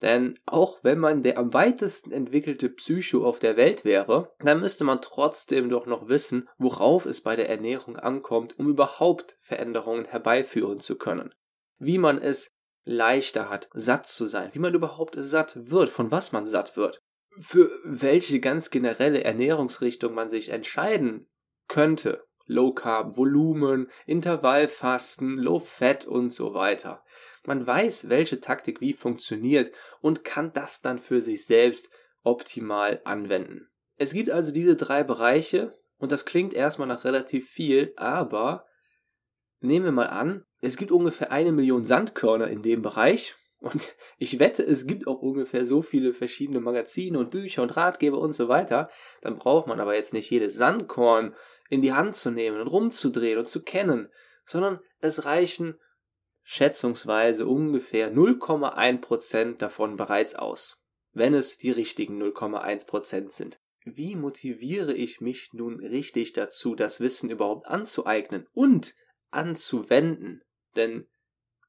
Denn 0.00 0.38
auch 0.47 0.79
wenn 0.83 0.99
man 0.99 1.23
der 1.23 1.38
am 1.38 1.53
weitesten 1.53 2.12
entwickelte 2.12 2.69
Psycho 2.69 3.26
auf 3.26 3.41
der 3.41 3.57
Welt 3.57 3.85
wäre, 3.85 4.33
dann 4.38 4.61
müsste 4.61 4.85
man 4.85 5.03
trotzdem 5.03 5.69
doch 5.71 5.87
noch 5.87 6.09
wissen, 6.09 6.49
worauf 6.57 7.05
es 7.05 7.21
bei 7.21 7.35
der 7.35 7.49
Ernährung 7.49 7.97
ankommt, 7.97 8.59
um 8.59 8.69
überhaupt 8.69 9.37
Veränderungen 9.41 10.05
herbeiführen 10.05 10.79
zu 10.79 10.97
können. 10.97 11.35
Wie 11.79 11.99
man 11.99 12.19
es 12.19 12.53
leichter 12.88 13.50
hat, 13.50 13.68
satt 13.75 14.07
zu 14.07 14.26
sein, 14.26 14.50
wie 14.54 14.59
man 14.59 14.75
überhaupt 14.75 15.14
satt 15.18 15.71
wird, 15.71 15.90
von 15.90 16.11
was 16.11 16.33
man 16.33 16.47
satt 16.47 16.76
wird, 16.76 16.99
für 17.38 17.71
welche 17.85 18.40
ganz 18.40 18.71
generelle 18.71 19.23
Ernährungsrichtung 19.23 20.14
man 20.14 20.28
sich 20.28 20.49
entscheiden 20.49 21.28
könnte. 21.68 22.25
Low 22.47 22.73
Carb, 22.73 23.18
Volumen, 23.18 23.90
Intervallfasten, 24.07 25.37
Low 25.37 25.59
Fat 25.59 26.07
und 26.07 26.33
so 26.33 26.54
weiter. 26.54 27.04
Man 27.45 27.66
weiß, 27.66 28.09
welche 28.09 28.40
Taktik 28.40 28.80
wie 28.80 28.95
funktioniert 28.95 29.71
und 30.00 30.25
kann 30.25 30.54
das 30.54 30.80
dann 30.80 30.99
für 30.99 31.21
sich 31.21 31.45
selbst 31.45 31.90
optimal 32.23 33.02
anwenden. 33.04 33.68
Es 33.97 34.14
gibt 34.14 34.30
also 34.30 34.50
diese 34.50 34.76
drei 34.76 35.04
Bereiche 35.04 35.78
und 35.99 36.11
das 36.11 36.25
klingt 36.25 36.54
erstmal 36.54 36.88
nach 36.88 37.04
relativ 37.04 37.50
viel, 37.50 37.92
aber 37.97 38.64
nehmen 39.61 39.85
wir 39.85 39.92
mal 39.92 40.09
an, 40.09 40.47
es 40.61 40.77
gibt 40.77 40.91
ungefähr 40.91 41.31
eine 41.31 41.53
Million 41.53 41.85
Sandkörner 41.85 42.49
in 42.49 42.62
dem 42.62 42.83
Bereich. 42.83 43.35
Und 43.61 43.95
ich 44.19 44.38
wette, 44.38 44.65
es 44.65 44.87
gibt 44.87 45.07
auch 45.07 45.21
ungefähr 45.21 45.67
so 45.67 45.83
viele 45.83 46.12
verschiedene 46.12 46.61
Magazine 46.61 47.19
und 47.19 47.31
Bücher 47.31 47.62
und 47.62 47.77
Ratgeber 47.77 48.19
und 48.19 48.33
so 48.33 48.49
weiter. 48.49 48.91
Dann 49.21 49.37
braucht 49.37 49.67
man 49.67 49.81
aber 49.81 49.95
jetzt 49.95 50.12
nicht 50.12 50.31
jedes 50.31 50.55
Sandkorn 50.55 51.35
in 51.69 51.83
die 51.83 51.93
Hand 51.93 52.15
zu 52.15 52.31
nehmen 52.31 52.61
und 52.61 52.69
rumzudrehen 52.69 53.38
und 53.38 53.49
zu 53.49 53.62
kennen, 53.62 54.09
sondern 54.47 54.81
es 55.00 55.25
reichen 55.25 55.79
schätzungsweise 56.43 57.47
ungefähr 57.47 58.11
0,1% 58.11 59.59
davon 59.59 59.97
bereits 59.97 60.35
aus, 60.35 60.83
wenn 61.12 61.35
es 61.35 61.59
die 61.59 61.71
richtigen 61.71 62.23
0,1% 62.23 63.33
sind. 63.33 63.61
Wie 63.85 64.17
motiviere 64.17 64.95
ich 64.95 65.21
mich 65.21 65.50
nun 65.53 65.79
richtig 65.81 66.33
dazu, 66.33 66.75
das 66.75 67.00
Wissen 67.00 67.29
überhaupt 67.29 67.67
anzueignen 67.67 68.47
und 68.55 68.95
anzuwenden. 69.31 70.43
Denn 70.77 71.09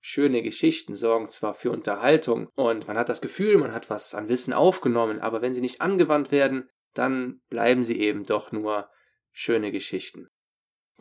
schöne 0.01 0.41
Geschichten 0.41 0.95
sorgen 0.95 1.29
zwar 1.29 1.53
für 1.53 1.71
Unterhaltung 1.71 2.49
und 2.55 2.87
man 2.87 2.97
hat 2.97 3.09
das 3.09 3.21
Gefühl, 3.21 3.57
man 3.57 3.73
hat 3.73 3.89
was 3.89 4.15
an 4.15 4.29
Wissen 4.29 4.53
aufgenommen, 4.53 5.19
aber 5.19 5.41
wenn 5.41 5.53
sie 5.53 5.61
nicht 5.61 5.81
angewandt 5.81 6.31
werden, 6.31 6.69
dann 6.93 7.41
bleiben 7.49 7.83
sie 7.83 7.99
eben 7.99 8.25
doch 8.25 8.51
nur 8.51 8.89
schöne 9.31 9.71
Geschichten. 9.71 10.29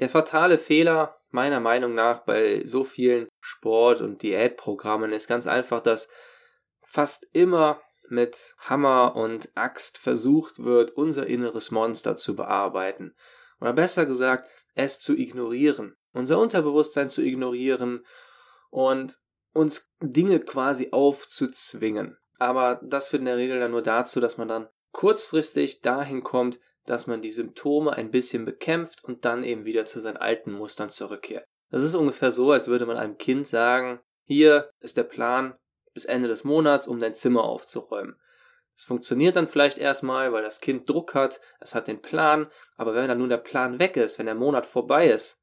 Der 0.01 0.09
fatale 0.09 0.59
Fehler 0.59 1.19
meiner 1.31 1.61
Meinung 1.61 1.95
nach 1.95 2.25
bei 2.25 2.63
so 2.65 2.85
vielen 2.85 3.29
Sport- 3.41 4.01
und 4.01 4.23
Diätprogrammen 4.23 5.13
ist 5.13 5.29
ganz 5.29 5.47
einfach, 5.47 5.81
dass 5.81 6.09
fast 6.83 7.27
immer 7.33 7.83
mit 8.09 8.55
Hammer 8.59 9.17
und 9.17 9.51
Axt 9.55 9.99
versucht 9.99 10.61
wird, 10.61 10.93
unser 10.93 11.27
inneres 11.27 11.71
Monster 11.71 12.17
zu 12.17 12.35
bearbeiten. 12.35 13.15
Oder 13.61 13.73
besser 13.73 14.07
gesagt, 14.07 14.49
es 14.75 15.01
zu 15.01 15.17
ignorieren. 15.17 15.97
Unser 16.13 16.39
Unterbewusstsein 16.39 17.11
zu 17.11 17.23
ignorieren 17.23 18.05
und 18.71 19.19
uns 19.53 19.93
Dinge 20.01 20.41
quasi 20.41 20.89
aufzuzwingen. 20.93 22.17
Aber 22.39 22.81
das 22.83 23.09
führt 23.09 23.21
in 23.21 23.27
der 23.27 23.37
Regel 23.37 23.59
dann 23.59 23.73
nur 23.73 23.83
dazu, 23.83 24.21
dass 24.21 24.39
man 24.39 24.49
dann 24.49 24.69
kurzfristig 24.93 25.81
dahin 25.81 26.23
kommt, 26.23 26.61
dass 26.85 27.07
man 27.07 27.21
die 27.21 27.31
Symptome 27.31 27.93
ein 27.93 28.11
bisschen 28.11 28.45
bekämpft 28.45 29.05
und 29.05 29.25
dann 29.25 29.45
eben 29.45 29.65
wieder 29.65 29.85
zu 29.85 30.01
seinen 30.01 30.17
alten 30.17 30.53
Mustern 30.53 30.91
zurückkehrt. 30.91 31.45
Das 31.71 31.83
ist 31.83 31.95
ungefähr 31.95 32.33
so, 32.33 32.51
als 32.51 32.69
würde 32.69 32.87
man 32.87 32.97
einem 32.97 33.19
Kind 33.19 33.47
sagen, 33.47 34.01
hier 34.25 34.71
ist 34.81 34.97
der 34.97 35.03
Plan 35.03 35.55
bis 35.93 36.05
Ende 36.05 36.29
des 36.29 36.45
Monats, 36.45 36.87
um 36.87 36.99
dein 36.99 37.15
Zimmer 37.15 37.45
aufzuräumen. 37.45 38.17
Es 38.75 38.85
funktioniert 38.85 39.35
dann 39.37 39.49
vielleicht 39.49 39.79
erstmal, 39.79 40.33
weil 40.33 40.45
das 40.45 40.61
Kind 40.61 40.89
Druck 40.89 41.15
hat, 41.15 41.41
es 41.59 41.75
hat 41.75 41.89
den 41.89 42.01
Plan, 42.01 42.47
aber 42.77 42.95
wenn 42.95 43.09
dann 43.09 43.19
nun 43.19 43.29
der 43.29 43.39
Plan 43.39 43.81
weg 43.81 43.97
ist, 43.97 44.19
wenn 44.19 44.27
der 44.27 44.37
Monat 44.37 44.67
vorbei 44.67 45.11
ist, 45.11 45.38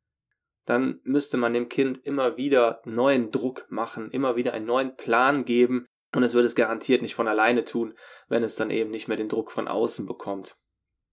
dann 0.66 1.00
müsste 1.04 1.38
man 1.38 1.54
dem 1.54 1.70
Kind 1.70 2.04
immer 2.06 2.38
wieder 2.38 2.82
neuen 2.86 3.32
Druck 3.32 3.66
machen, 3.70 4.12
immer 4.12 4.36
wieder 4.36 4.54
einen 4.54 4.66
neuen 4.66 4.96
Plan 4.96 5.46
geben 5.46 5.86
und 6.14 6.24
es 6.24 6.34
wird 6.34 6.46
es 6.46 6.56
garantiert 6.56 7.02
nicht 7.02 7.16
von 7.16 7.28
alleine 7.28 7.64
tun, 7.64 7.98
wenn 8.28 8.44
es 8.44 8.56
dann 8.56 8.72
eben 8.72 8.90
nicht 8.90 9.08
mehr 9.08 9.18
den 9.18 9.30
Druck 9.30 9.52
von 9.52 9.68
außen 9.68 10.06
bekommt. 10.06 10.58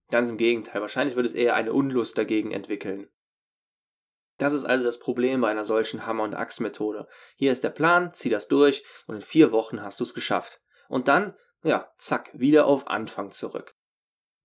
Ganz 0.09 0.29
im 0.29 0.37
Gegenteil, 0.37 0.81
wahrscheinlich 0.81 1.15
wird 1.15 1.25
es 1.25 1.33
eher 1.33 1.55
eine 1.55 1.73
Unlust 1.73 2.17
dagegen 2.17 2.51
entwickeln. 2.51 3.09
Das 4.37 4.53
ist 4.53 4.65
also 4.65 4.83
das 4.83 4.99
Problem 4.99 5.41
bei 5.41 5.49
einer 5.49 5.65
solchen 5.65 6.05
Hammer- 6.05 6.23
und 6.23 6.33
Axt-Methode. 6.33 7.07
Hier 7.35 7.51
ist 7.51 7.63
der 7.63 7.69
Plan, 7.69 8.11
zieh 8.13 8.29
das 8.29 8.47
durch 8.47 8.83
und 9.05 9.15
in 9.15 9.21
vier 9.21 9.51
Wochen 9.51 9.83
hast 9.83 9.99
du 9.99 10.03
es 10.03 10.13
geschafft. 10.13 10.61
Und 10.89 11.07
dann, 11.07 11.35
ja, 11.63 11.91
zack, 11.97 12.31
wieder 12.33 12.65
auf 12.65 12.87
Anfang 12.87 13.31
zurück. 13.31 13.75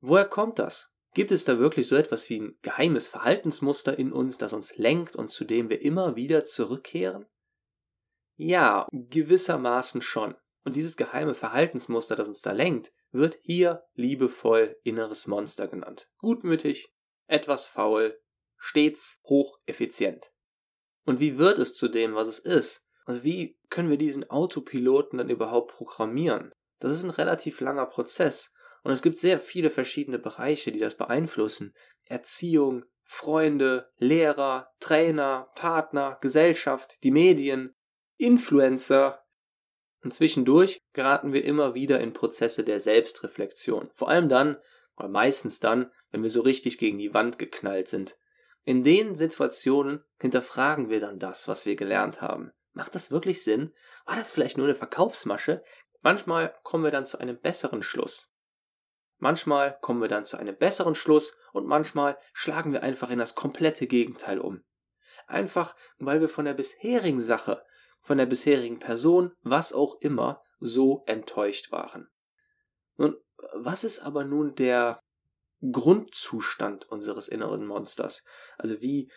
Woher 0.01 0.27
kommt 0.27 0.59
das? 0.59 0.93
Gibt 1.15 1.33
es 1.33 1.45
da 1.45 1.59
wirklich 1.59 1.89
so 1.89 1.97
etwas 1.97 2.29
wie 2.29 2.41
ein 2.41 2.59
geheimes 2.63 3.09
Verhaltensmuster 3.09 3.99
in 3.99 4.13
uns, 4.13 4.39
das 4.39 4.53
uns 4.53 4.77
lenkt 4.77 5.17
und 5.17 5.31
zu 5.31 5.45
dem 5.45 5.71
wir 5.71 5.81
immer 5.81 6.17
wieder 6.17 6.45
zurückkehren? 6.45 7.27
Ja, 8.37 8.87
gewissermaßen 8.93 10.03
schon. 10.03 10.37
Und 10.65 10.77
dieses 10.77 10.97
geheime 10.97 11.35
Verhaltensmuster, 11.35 12.15
das 12.15 12.29
uns 12.29 12.43
da 12.43 12.53
lenkt, 12.53 12.93
wird 13.11 13.39
hier 13.43 13.85
liebevoll 13.95 14.77
inneres 14.83 15.27
Monster 15.27 15.67
genannt. 15.67 16.09
Gutmütig, 16.19 16.93
etwas 17.27 17.67
faul, 17.67 18.21
stets 18.57 19.21
hocheffizient. 19.25 20.31
Und 21.05 21.21
wie 21.21 21.39
wird 21.39 21.59
es 21.59 21.75
zu 21.75 21.89
dem, 21.89 22.15
was 22.15 22.29
es 22.29 22.39
ist? 22.39 22.85
Also 23.07 23.25
wie 23.25 23.59
können 23.71 23.89
wir 23.89 23.97
diesen 23.97 24.29
Autopiloten 24.29 25.19
dann 25.19 25.31
überhaupt 25.31 25.73
programmieren? 25.73 26.53
Das 26.81 26.93
ist 26.93 27.03
ein 27.03 27.11
relativ 27.11 27.61
langer 27.61 27.87
Prozess 27.87 28.53
und 28.89 28.95
es 28.95 29.03
gibt 29.03 29.19
sehr 29.19 29.39
viele 29.39 29.69
verschiedene 29.69 30.19
Bereiche, 30.19 30.73
die 30.73 30.79
das 30.79 30.95
beeinflussen. 30.95 31.75
Erziehung, 32.07 32.87
Freunde, 33.03 33.93
Lehrer, 33.99 34.73
Trainer, 34.81 35.51
Partner, 35.57 36.17
Gesellschaft, 36.23 36.97
die 37.05 37.11
Medien, 37.11 37.77
Influencer. 38.17 39.27
Und 40.03 40.15
zwischendurch 40.15 40.81
geraten 40.95 41.35
wir 41.35 41.45
immer 41.45 41.75
wieder 41.75 42.01
in 42.01 42.15
Prozesse 42.15 42.65
der 42.65 42.81
Selbstreflexion. 42.81 43.91
Vor 43.93 44.09
allem 44.09 44.31
dann, 44.31 44.57
oder 44.97 45.09
meistens 45.09 45.61
dann, 45.61 45.93
wenn 46.11 46.23
wir 46.23 46.31
so 46.31 46.41
richtig 46.41 46.79
gegen 46.79 46.97
die 46.97 47.13
Wand 47.13 47.39
geknallt 47.39 47.89
sind. 47.89 48.17
In 48.65 48.83
den 48.83 49.15
Situationen 49.15 50.03
hinterfragen 50.19 50.89
wir 50.89 51.01
dann 51.01 51.19
das, 51.19 51.47
was 51.47 51.67
wir 51.67 51.77
gelernt 51.77 52.23
haben. 52.23 52.53
Macht 52.73 52.95
das 52.95 53.11
wirklich 53.11 53.45
Sinn? 53.45 53.71
War 54.07 54.17
das 54.17 54.31
vielleicht 54.31 54.57
nur 54.57 54.67
eine 54.67 54.75
Verkaufsmasche? 54.75 55.63
Manchmal 56.01 56.55
kommen 56.63 56.85
wir 56.85 56.91
dann 56.91 57.05
zu 57.05 57.19
einem 57.19 57.39
besseren 57.39 57.83
Schluss. 57.83 58.31
Manchmal 59.19 59.79
kommen 59.81 60.01
wir 60.01 60.09
dann 60.09 60.25
zu 60.25 60.37
einem 60.37 60.57
besseren 60.57 60.95
Schluss 60.95 61.37
und 61.53 61.67
manchmal 61.67 62.17
schlagen 62.33 62.73
wir 62.73 62.83
einfach 62.83 63.11
in 63.11 63.19
das 63.19 63.35
komplette 63.35 63.87
Gegenteil 63.87 64.39
um. 64.41 64.63
Einfach, 65.27 65.77
weil 65.99 66.21
wir 66.21 66.29
von 66.29 66.45
der 66.45 66.55
bisherigen 66.55 67.21
Sache, 67.21 67.63
von 68.01 68.19
der 68.19 68.27
bisherigen 68.27 68.79
Person, 68.79 69.33
was 69.43 69.73
auch 69.73 70.01
immer, 70.01 70.43
so 70.61 71.03
enttäuscht 71.07 71.71
waren. 71.73 72.09
Nun, 72.97 73.17
was 73.53 73.85
ist 73.85 74.01
aber 74.01 74.25
nun 74.25 74.55
der 74.55 75.01
Grundzustand 75.61 76.89
unseres 76.89 77.29
inneren 77.29 77.67
Monsters. 77.67 78.25
Also 78.57 78.81
wie, 78.81 79.11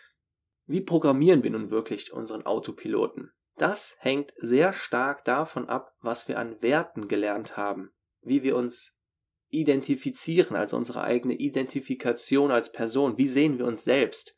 wie 0.66 0.80
programmieren 0.80 1.42
wir 1.42 1.50
nun 1.50 1.70
wirklich 1.70 2.12
unseren 2.12 2.44
Autopiloten? 2.44 3.32
Das 3.56 3.96
hängt 4.00 4.32
sehr 4.38 4.72
stark 4.72 5.24
davon 5.24 5.68
ab, 5.68 5.94
was 6.00 6.26
wir 6.26 6.38
an 6.38 6.60
Werten 6.62 7.06
gelernt 7.06 7.56
haben, 7.56 7.92
wie 8.22 8.42
wir 8.42 8.56
uns 8.56 8.98
identifizieren, 9.52 10.56
also 10.56 10.76
unsere 10.76 11.02
eigene 11.04 11.34
Identifikation 11.34 12.50
als 12.50 12.72
Person, 12.72 13.18
wie 13.18 13.28
sehen 13.28 13.58
wir 13.58 13.66
uns 13.66 13.84
selbst. 13.84 14.36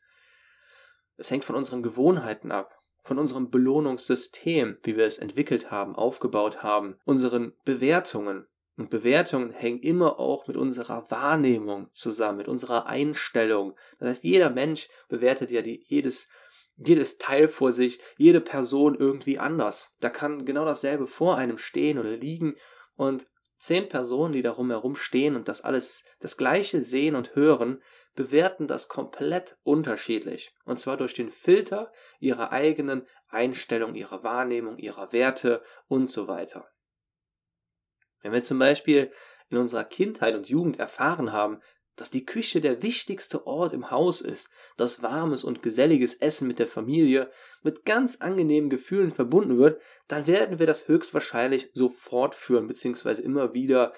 Es 1.17 1.31
hängt 1.31 1.45
von 1.45 1.55
unseren 1.55 1.81
Gewohnheiten 1.81 2.51
ab, 2.51 2.77
von 3.03 3.17
unserem 3.17 3.49
Belohnungssystem, 3.49 4.77
wie 4.83 4.97
wir 4.97 5.05
es 5.05 5.17
entwickelt 5.17 5.71
haben, 5.71 5.95
aufgebaut 5.95 6.61
haben, 6.61 6.97
unseren 7.05 7.53
Bewertungen, 7.63 8.45
und 8.77 8.89
Bewertungen 8.89 9.51
hängen 9.51 9.79
immer 9.79 10.19
auch 10.19 10.47
mit 10.47 10.57
unserer 10.57 11.09
Wahrnehmung 11.09 11.89
zusammen, 11.93 12.39
mit 12.39 12.47
unserer 12.49 12.87
Einstellung. 12.87 13.77
Das 13.99 14.09
heißt, 14.09 14.23
jeder 14.25 14.49
Mensch 14.49 14.89
bewertet 15.07 15.49
ja 15.51 15.61
die, 15.61 15.81
jedes, 15.85 16.27
jedes 16.75 17.17
Teil 17.17 17.47
vor 17.47 17.71
sich, 17.71 18.01
jede 18.17 18.41
Person 18.41 18.95
irgendwie 18.95 19.39
anders. 19.39 19.95
Da 20.01 20.09
kann 20.09 20.45
genau 20.45 20.65
dasselbe 20.65 21.07
vor 21.07 21.37
einem 21.37 21.57
stehen 21.57 21.97
oder 21.97 22.17
liegen 22.17 22.55
und 22.95 23.27
zehn 23.57 23.89
Personen, 23.89 24.33
die 24.33 24.41
darum 24.41 24.69
herum 24.69 24.95
stehen 24.95 25.35
und 25.35 25.47
das 25.47 25.61
alles 25.61 26.03
das 26.19 26.37
gleiche 26.37 26.81
sehen 26.81 27.15
und 27.15 27.35
hören, 27.35 27.81
bewerten 28.15 28.67
das 28.67 28.87
komplett 28.87 29.57
unterschiedlich. 29.63 30.53
Und 30.63 30.79
zwar 30.79 30.97
durch 30.97 31.13
den 31.13 31.31
Filter 31.31 31.91
ihrer 32.19 32.51
eigenen 32.51 33.05
Einstellung, 33.27 33.95
ihrer 33.95 34.23
Wahrnehmung, 34.23 34.77
ihrer 34.77 35.11
Werte 35.11 35.63
und 35.87 36.09
so 36.09 36.27
weiter. 36.27 36.69
Wenn 38.21 38.31
wir 38.31 38.43
zum 38.43 38.57
Beispiel 38.57 39.11
in 39.49 39.57
unserer 39.57 39.83
Kindheit 39.83 40.33
und 40.33 40.49
Jugend 40.49 40.79
erfahren 40.79 41.31
haben, 41.31 41.61
dass 41.95 42.09
die 42.09 42.25
Küche 42.25 42.61
der 42.61 42.81
wichtigste 42.83 43.47
Ort 43.47 43.73
im 43.73 43.91
Haus 43.91 44.21
ist, 44.21 44.49
dass 44.77 45.01
warmes 45.01 45.43
und 45.43 45.63
geselliges 45.63 46.15
Essen 46.15 46.47
mit 46.47 46.59
der 46.59 46.67
Familie 46.67 47.29
mit 47.63 47.85
ganz 47.85 48.17
angenehmen 48.17 48.69
Gefühlen 48.69 49.11
verbunden 49.11 49.57
wird, 49.57 49.81
dann 50.07 50.27
werden 50.27 50.59
wir 50.59 50.65
das 50.65 50.87
höchstwahrscheinlich 50.87 51.69
so 51.73 51.89
fortführen, 51.89 52.67
beziehungsweise 52.67 53.21
immer 53.21 53.53
wieder 53.53 53.93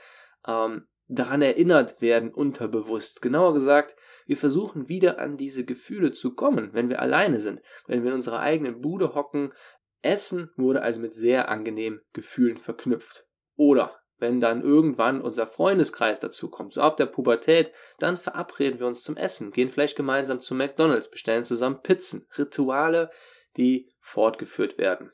ähm, 0.45 0.87
daran 1.07 1.41
erinnert 1.41 2.01
werden, 2.01 2.33
unterbewusst. 2.33 3.21
Genauer 3.21 3.53
gesagt, 3.53 3.95
wir 4.25 4.37
versuchen 4.37 4.89
wieder 4.89 5.19
an 5.19 5.37
diese 5.37 5.63
Gefühle 5.63 6.11
zu 6.11 6.35
kommen, 6.35 6.73
wenn 6.73 6.89
wir 6.89 7.01
alleine 7.01 7.39
sind, 7.39 7.61
wenn 7.87 8.03
wir 8.03 8.09
in 8.09 8.15
unserer 8.15 8.39
eigenen 8.39 8.81
Bude 8.81 9.15
hocken. 9.15 9.53
Essen 10.01 10.51
wurde 10.57 10.81
also 10.81 10.99
mit 11.01 11.15
sehr 11.15 11.49
angenehmen 11.49 12.01
Gefühlen 12.13 12.57
verknüpft. 12.57 13.25
Oder 13.55 13.97
wenn 14.19 14.39
dann 14.39 14.63
irgendwann 14.63 15.21
unser 15.21 15.47
Freundeskreis 15.47 16.19
dazu 16.19 16.49
kommt, 16.49 16.73
so 16.73 16.81
ab 16.81 16.97
der 16.97 17.05
Pubertät, 17.05 17.71
dann 17.99 18.17
verabreden 18.17 18.79
wir 18.79 18.87
uns 18.87 19.03
zum 19.03 19.15
Essen, 19.15 19.51
gehen 19.51 19.69
vielleicht 19.69 19.95
gemeinsam 19.95 20.41
zu 20.41 20.55
McDonalds, 20.55 21.09
bestellen 21.09 21.43
zusammen 21.43 21.81
Pizzen, 21.81 22.27
Rituale, 22.37 23.09
die 23.57 23.91
fortgeführt 23.99 24.77
werden. 24.77 25.11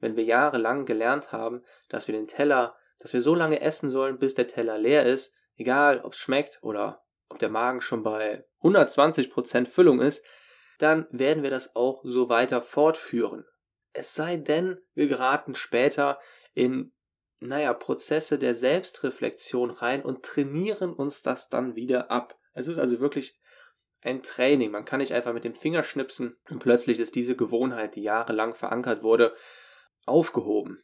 Wenn 0.00 0.16
wir 0.16 0.24
jahrelang 0.24 0.86
gelernt 0.86 1.32
haben, 1.32 1.62
dass 1.88 2.08
wir 2.08 2.14
den 2.14 2.26
Teller, 2.26 2.76
dass 2.98 3.12
wir 3.12 3.22
so 3.22 3.34
lange 3.34 3.60
essen 3.60 3.90
sollen, 3.90 4.18
bis 4.18 4.34
der 4.34 4.46
Teller 4.46 4.78
leer 4.78 5.06
ist, 5.06 5.34
egal 5.56 6.00
ob 6.00 6.12
es 6.12 6.18
schmeckt 6.18 6.58
oder 6.62 7.04
ob 7.28 7.38
der 7.38 7.48
Magen 7.48 7.80
schon 7.80 8.02
bei 8.02 8.44
120% 8.62 9.66
Füllung 9.66 10.00
ist, 10.00 10.24
dann 10.78 11.06
werden 11.10 11.42
wir 11.42 11.50
das 11.50 11.76
auch 11.76 12.00
so 12.04 12.28
weiter 12.28 12.60
fortführen. 12.60 13.44
Es 13.92 14.14
sei 14.14 14.36
denn, 14.36 14.80
wir 14.94 15.06
geraten 15.06 15.54
später 15.54 16.18
in 16.52 16.92
naja, 17.46 17.72
Prozesse 17.74 18.38
der 18.38 18.54
Selbstreflexion 18.54 19.70
rein 19.70 20.02
und 20.02 20.22
trainieren 20.22 20.92
uns 20.92 21.22
das 21.22 21.48
dann 21.48 21.74
wieder 21.76 22.10
ab. 22.10 22.38
Es 22.52 22.68
ist 22.68 22.78
also 22.78 23.00
wirklich 23.00 23.38
ein 24.00 24.22
Training. 24.22 24.70
Man 24.70 24.84
kann 24.84 25.00
nicht 25.00 25.12
einfach 25.12 25.32
mit 25.32 25.44
dem 25.44 25.54
Finger 25.54 25.82
schnipsen 25.82 26.36
und 26.50 26.60
plötzlich 26.60 27.00
ist 27.00 27.14
diese 27.14 27.36
Gewohnheit, 27.36 27.96
die 27.96 28.02
jahrelang 28.02 28.54
verankert 28.54 29.02
wurde, 29.02 29.34
aufgehoben. 30.06 30.82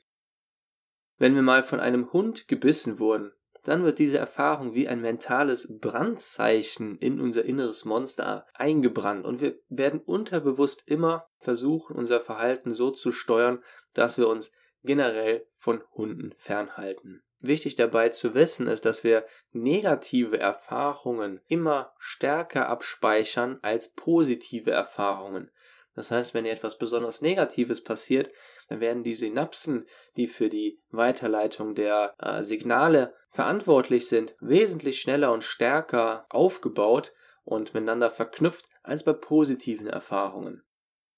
Wenn 1.19 1.35
wir 1.35 1.43
mal 1.43 1.63
von 1.63 1.81
einem 1.81 2.13
Hund 2.13 2.49
gebissen 2.49 2.99
wurden, 2.99 3.33
dann 3.65 3.85
wird 3.85 3.99
diese 3.99 4.17
Erfahrung 4.17 4.75
wie 4.75 4.89
ein 4.89 5.03
mentales 5.03 5.79
Brandzeichen 5.81 6.97
in 6.97 7.21
unser 7.21 7.45
inneres 7.45 7.85
Monster 7.85 8.47
eingebrannt 8.55 9.27
und 9.27 9.43
wir 9.43 9.59
werden 9.69 10.01
unterbewusst 10.01 10.83
immer 10.87 11.29
versuchen, 11.39 11.95
unser 11.97 12.21
Verhalten 12.21 12.73
so 12.73 12.91
zu 12.91 13.13
steuern, 13.13 13.63
dass 13.93 14.17
wir 14.17 14.29
uns 14.29 14.53
generell 14.83 15.47
von 15.55 15.83
Hunden 15.95 16.33
fernhalten. 16.37 17.23
Wichtig 17.41 17.75
dabei 17.75 18.11
zu 18.11 18.35
wissen 18.35 18.67
ist, 18.67 18.85
dass 18.85 19.03
wir 19.03 19.25
negative 19.53 20.39
Erfahrungen 20.39 21.41
immer 21.47 21.95
stärker 21.99 22.69
abspeichern 22.69 23.59
als 23.63 23.95
positive 23.95 24.71
Erfahrungen. 24.71 25.51
Das 25.95 26.11
heißt, 26.11 26.35
wenn 26.35 26.45
etwas 26.45 26.79
besonders 26.79 27.21
Negatives 27.21 27.83
passiert, 27.83 28.31
dann 28.69 28.81
werden 28.81 29.03
die 29.03 29.15
Synapsen, 29.15 29.89
die 30.17 30.29
für 30.29 30.49
die 30.49 30.81
Weiterleitung 30.91 31.75
der 31.75 32.15
äh, 32.19 32.43
Signale 32.43 33.15
verantwortlich 33.31 34.09
sind, 34.09 34.37
wesentlich 34.41 35.01
schneller 35.01 35.33
und 35.33 35.43
stärker 35.43 36.27
aufgebaut 36.29 37.13
und 37.45 37.75
miteinander 37.75 38.11
verknüpft 38.11 38.67
als 38.83 39.03
bei 39.03 39.15
positiven 39.15 39.87
Erfahrungen. 39.87 40.63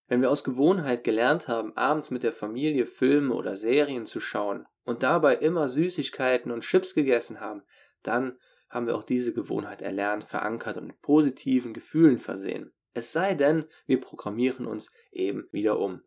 Wenn 0.09 0.21
wir 0.21 0.30
aus 0.30 0.44
Gewohnheit 0.44 1.04
gelernt 1.04 1.49
haben, 1.49 1.76
abends 1.76 2.11
mit 2.11 2.23
der 2.23 2.32
Familie 2.32 2.87
Filme 2.87 3.35
oder 3.35 3.56
Serien 3.56 4.06
zu 4.06 4.21
schauen 4.21 4.66
und 4.85 5.02
dabei 5.02 5.37
immer 5.37 5.68
Süßigkeiten 5.68 6.50
und 6.50 6.64
Chips 6.64 6.94
gegessen 6.94 7.40
haben, 7.40 7.62
dann 8.02 8.38
haben 8.68 8.87
wir 8.87 8.97
auch 8.97 9.04
diese 9.04 9.32
Gewohnheit 9.32 9.82
erlernt, 9.82 10.25
verankert 10.25 10.76
und 10.76 10.87
mit 10.87 11.00
positiven 11.02 11.73
Gefühlen 11.73 12.18
versehen. 12.18 12.73
Es 12.94 13.12
sei 13.12 13.35
denn, 13.35 13.64
wir 13.87 14.00
programmieren 14.00 14.66
uns 14.66 14.90
eben 15.11 15.49
wieder 15.50 15.78
um. 15.78 16.02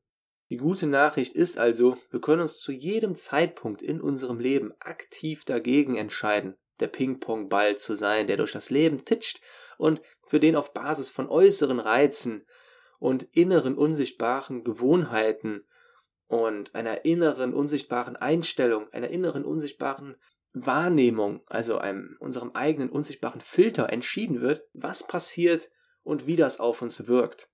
Die 0.49 0.57
gute 0.57 0.85
Nachricht 0.85 1.33
ist 1.33 1.57
also, 1.57 1.97
wir 2.11 2.21
können 2.21 2.41
uns 2.41 2.59
zu 2.59 2.71
jedem 2.71 3.15
Zeitpunkt 3.15 3.81
in 3.81 3.99
unserem 3.99 4.39
Leben 4.39 4.73
aktiv 4.79 5.45
dagegen 5.45 5.95
entscheiden, 5.95 6.55
der 6.79 6.87
Ping-Pong-Ball 6.87 7.77
zu 7.77 7.95
sein, 7.95 8.27
der 8.27 8.37
durch 8.37 8.51
das 8.51 8.69
Leben 8.69 9.05
titscht 9.05 9.41
und 9.77 10.01
für 10.27 10.39
den 10.39 10.55
auf 10.55 10.73
Basis 10.73 11.09
von 11.09 11.27
äußeren 11.29 11.79
Reizen 11.79 12.45
und 12.99 13.23
inneren 13.31 13.77
unsichtbaren 13.77 14.63
Gewohnheiten 14.63 15.65
und 16.27 16.73
einer 16.73 17.05
inneren 17.05 17.53
unsichtbaren 17.53 18.15
Einstellung, 18.15 18.89
einer 18.91 19.09
inneren 19.09 19.45
unsichtbaren 19.45 20.15
Wahrnehmung, 20.53 21.43
also 21.47 21.77
einem 21.77 22.15
unserem 22.19 22.51
eigenen 22.51 22.89
unsichtbaren 22.89 23.41
Filter 23.41 23.89
entschieden 23.89 24.41
wird, 24.41 24.63
was 24.73 25.05
passiert 25.05 25.69
und 26.01 26.27
wie 26.27 26.35
das 26.35 26.59
auf 26.59 26.81
uns 26.81 27.07
wirkt. 27.07 27.49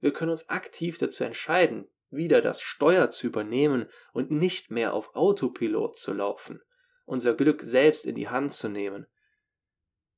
Wir 0.00 0.12
können 0.12 0.30
uns 0.30 0.48
aktiv 0.50 0.98
dazu 0.98 1.24
entscheiden, 1.24 1.88
wieder 2.10 2.42
das 2.42 2.60
Steuer 2.60 3.10
zu 3.10 3.26
übernehmen 3.26 3.86
und 4.12 4.30
nicht 4.30 4.70
mehr 4.70 4.92
auf 4.92 5.14
Autopilot 5.14 5.96
zu 5.96 6.12
laufen, 6.12 6.60
unser 7.06 7.34
Glück 7.34 7.62
selbst 7.62 8.06
in 8.06 8.14
die 8.14 8.28
Hand 8.28 8.52
zu 8.52 8.68
nehmen. 8.68 9.06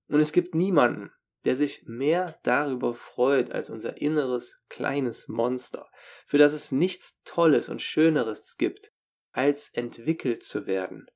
Und 0.08 0.20
es 0.20 0.32
gibt 0.32 0.54
niemanden, 0.54 1.12
der 1.47 1.57
sich 1.57 1.85
mehr 1.87 2.38
darüber 2.43 2.93
freut 2.93 3.53
als 3.53 3.71
unser 3.71 4.03
inneres 4.03 4.59
kleines 4.69 5.29
Monster, 5.29 5.88
für 6.26 6.38
das 6.38 6.53
es 6.53 6.73
nichts 6.73 7.21
Tolles 7.25 7.69
und 7.69 7.81
Schöneres 7.81 8.57
gibt, 8.57 8.93
als 9.31 9.71
entwickelt 9.73 10.43
zu 10.43 10.67
werden. 10.67 11.07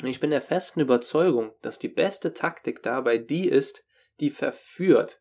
Und 0.00 0.06
ich 0.06 0.20
bin 0.20 0.30
der 0.30 0.42
festen 0.42 0.80
Überzeugung, 0.80 1.52
dass 1.60 1.80
die 1.80 1.88
beste 1.88 2.34
Taktik 2.34 2.82
dabei 2.82 3.18
die 3.18 3.48
ist, 3.48 3.84
die 4.20 4.30
verführt, 4.30 5.20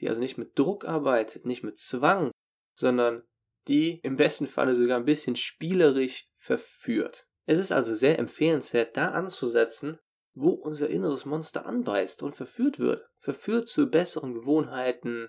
die 0.00 0.08
also 0.08 0.20
nicht 0.20 0.36
mit 0.36 0.58
Druck 0.58 0.84
arbeitet, 0.84 1.46
nicht 1.46 1.62
mit 1.62 1.78
Zwang, 1.78 2.32
sondern 2.74 3.22
die 3.68 4.00
im 4.02 4.16
besten 4.16 4.48
Falle 4.48 4.74
sogar 4.74 4.98
ein 4.98 5.04
bisschen 5.04 5.36
spielerisch 5.36 6.26
verführt. 6.36 7.28
Es 7.46 7.58
ist 7.58 7.70
also 7.70 7.94
sehr 7.94 8.18
empfehlenswert, 8.18 8.96
da 8.96 9.12
anzusetzen, 9.12 10.00
wo 10.34 10.50
unser 10.50 10.88
inneres 10.88 11.24
Monster 11.24 11.66
anbeißt 11.66 12.22
und 12.22 12.34
verführt 12.34 12.78
wird. 12.78 13.08
Verführt 13.18 13.68
zu 13.68 13.90
besseren 13.90 14.34
Gewohnheiten, 14.34 15.28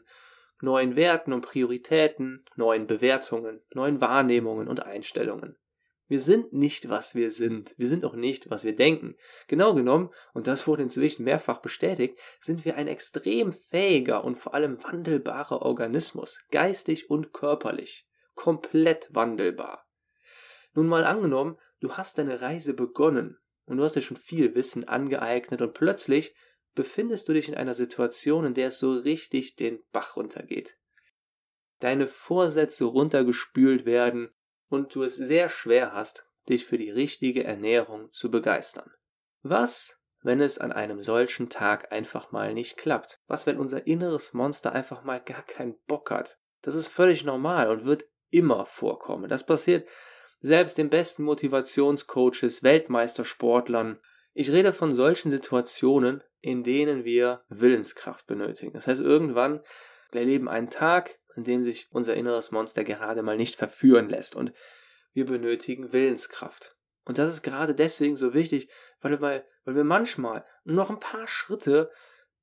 neuen 0.62 0.96
Werten 0.96 1.34
und 1.34 1.42
Prioritäten, 1.42 2.46
neuen 2.56 2.88
Bewertungen, 2.88 3.62
neuen 3.74 4.02
Wahrnehmungen 4.02 4.68
und 4.68 4.84
Einstellungen. 4.86 5.58
Wir 6.08 6.20
sind 6.20 6.54
nicht, 6.54 6.90
was 6.90 7.16
wir 7.16 7.32
sind. 7.32 7.74
Wir 7.78 7.88
sind 7.88 8.06
auch 8.06 8.16
nicht, 8.16 8.50
was 8.50 8.64
wir 8.64 8.76
denken. 8.76 9.16
Genau 9.48 9.74
genommen, 9.74 10.10
und 10.34 10.48
das 10.48 10.68
wurde 10.68 10.84
inzwischen 10.84 11.24
mehrfach 11.24 11.60
bestätigt, 11.60 12.20
sind 12.40 12.66
wir 12.66 12.76
ein 12.76 12.88
extrem 12.88 13.52
fähiger 13.52 14.24
und 14.24 14.38
vor 14.38 14.54
allem 14.54 14.84
wandelbarer 14.84 15.62
Organismus, 15.62 16.44
geistig 16.52 17.10
und 17.10 17.34
körperlich. 17.34 18.08
Komplett 18.36 19.10
wandelbar. 19.14 19.86
Nun 20.74 20.88
mal 20.88 21.06
angenommen, 21.06 21.58
du 21.80 21.94
hast 21.94 22.18
deine 22.18 22.42
Reise 22.42 22.74
begonnen 22.74 23.38
und 23.66 23.78
du 23.78 23.84
hast 23.84 23.96
dir 23.96 24.02
schon 24.02 24.18
viel 24.18 24.56
Wissen 24.56 24.88
angeeignet 24.88 25.62
und 25.62 25.74
plötzlich 25.74 26.36
befindest 26.76 27.28
du 27.30 27.34
dich 27.34 27.50
in 27.50 27.56
einer 27.56 27.76
Situation, 27.76 28.46
in 28.46 28.54
der 28.54 28.68
es 28.68 28.80
so 28.80 28.94
richtig 28.94 29.56
den 29.56 29.84
Bach 29.92 30.16
runtergeht. 30.16 30.78
Deine 31.80 32.08
Vorsätze 32.08 32.86
runtergespült 32.86 33.86
werden 33.86 34.34
und 34.70 34.96
du 34.96 35.04
es 35.04 35.16
sehr 35.16 35.50
schwer 35.50 35.94
hast, 35.94 36.26
dich 36.50 36.66
für 36.66 36.78
die 36.78 36.90
richtige 36.90 37.44
Ernährung 37.44 38.12
zu 38.12 38.32
begeistern. 38.32 38.92
Was, 39.42 40.00
wenn 40.22 40.42
es 40.42 40.58
an 40.58 40.72
einem 40.72 41.02
solchen 41.02 41.50
Tag 41.50 41.92
einfach 41.92 42.32
mal 42.32 42.54
nicht 42.54 42.78
klappt? 42.78 43.20
Was, 43.28 43.46
wenn 43.46 43.60
unser 43.60 43.86
inneres 43.88 44.34
Monster 44.34 44.72
einfach 44.72 45.04
mal 45.04 45.22
gar 45.22 45.44
keinen 45.44 45.78
Bock 45.88 46.12
hat? 46.12 46.40
Das 46.62 46.76
ist 46.76 46.88
völlig 46.88 47.24
normal 47.24 47.70
und 47.70 47.86
wird 47.86 48.06
immer 48.30 48.66
vorkommen. 48.66 49.30
Das 49.30 49.46
passiert 49.46 49.88
selbst 50.44 50.78
den 50.78 50.90
besten 50.90 51.24
Motivationscoaches, 51.24 52.64
Weltmeistersportlern. 52.64 54.00
Ich 54.34 54.52
rede 54.52 54.74
von 54.74 54.94
solchen 54.94 55.32
Situationen, 55.32 56.22
in 56.42 56.64
denen 56.64 57.06
wir 57.06 57.44
Willenskraft 57.48 58.28
benötigen. 58.28 58.74
Das 58.74 58.86
heißt, 58.86 59.02
irgendwann 59.02 59.62
erleben 60.12 60.50
einen 60.50 60.70
Tag, 60.70 61.18
in 61.38 61.46
dem 61.46 61.64
sich 61.64 61.88
unser 61.92 62.16
inneres 62.16 62.52
Monster 62.52 62.84
gerade 62.84 63.24
mal 63.24 63.38
nicht 63.38 63.56
verführen 63.56 64.10
lässt. 64.10 64.36
Und 64.36 64.52
wir 65.14 65.26
benötigen 65.26 65.94
Willenskraft. 65.94 66.76
Und 67.06 67.18
das 67.18 67.30
ist 67.30 67.42
gerade 67.42 67.74
deswegen 67.74 68.18
so 68.18 68.34
wichtig, 68.34 68.70
weil 69.02 69.22
wir, 69.22 69.46
weil 69.64 69.76
wir 69.76 69.84
manchmal 69.86 70.46
noch 70.66 70.90
ein 70.90 71.00
paar 71.00 71.28
Schritte 71.28 71.90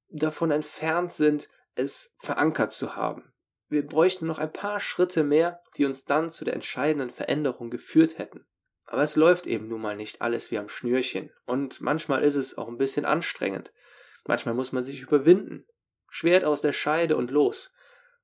davon 0.08 0.50
entfernt 0.50 1.12
sind, 1.12 1.50
es 1.74 2.16
verankert 2.18 2.72
zu 2.72 2.96
haben. 2.96 3.30
Wir 3.70 3.86
bräuchten 3.86 4.26
noch 4.26 4.38
ein 4.38 4.52
paar 4.52 4.80
Schritte 4.80 5.22
mehr, 5.22 5.62
die 5.76 5.84
uns 5.84 6.04
dann 6.04 6.30
zu 6.30 6.44
der 6.44 6.54
entscheidenden 6.54 7.10
Veränderung 7.10 7.70
geführt 7.70 8.18
hätten. 8.18 8.44
Aber 8.84 9.02
es 9.02 9.14
läuft 9.14 9.46
eben 9.46 9.68
nun 9.68 9.80
mal 9.80 9.96
nicht 9.96 10.20
alles 10.20 10.50
wie 10.50 10.58
am 10.58 10.68
Schnürchen. 10.68 11.30
Und 11.46 11.80
manchmal 11.80 12.24
ist 12.24 12.34
es 12.34 12.58
auch 12.58 12.66
ein 12.66 12.78
bisschen 12.78 13.04
anstrengend. 13.04 13.72
Manchmal 14.26 14.54
muss 14.54 14.72
man 14.72 14.82
sich 14.82 15.02
überwinden. 15.02 15.64
Schwert 16.08 16.44
aus 16.44 16.60
der 16.60 16.72
Scheide 16.72 17.16
und 17.16 17.30
los. 17.30 17.72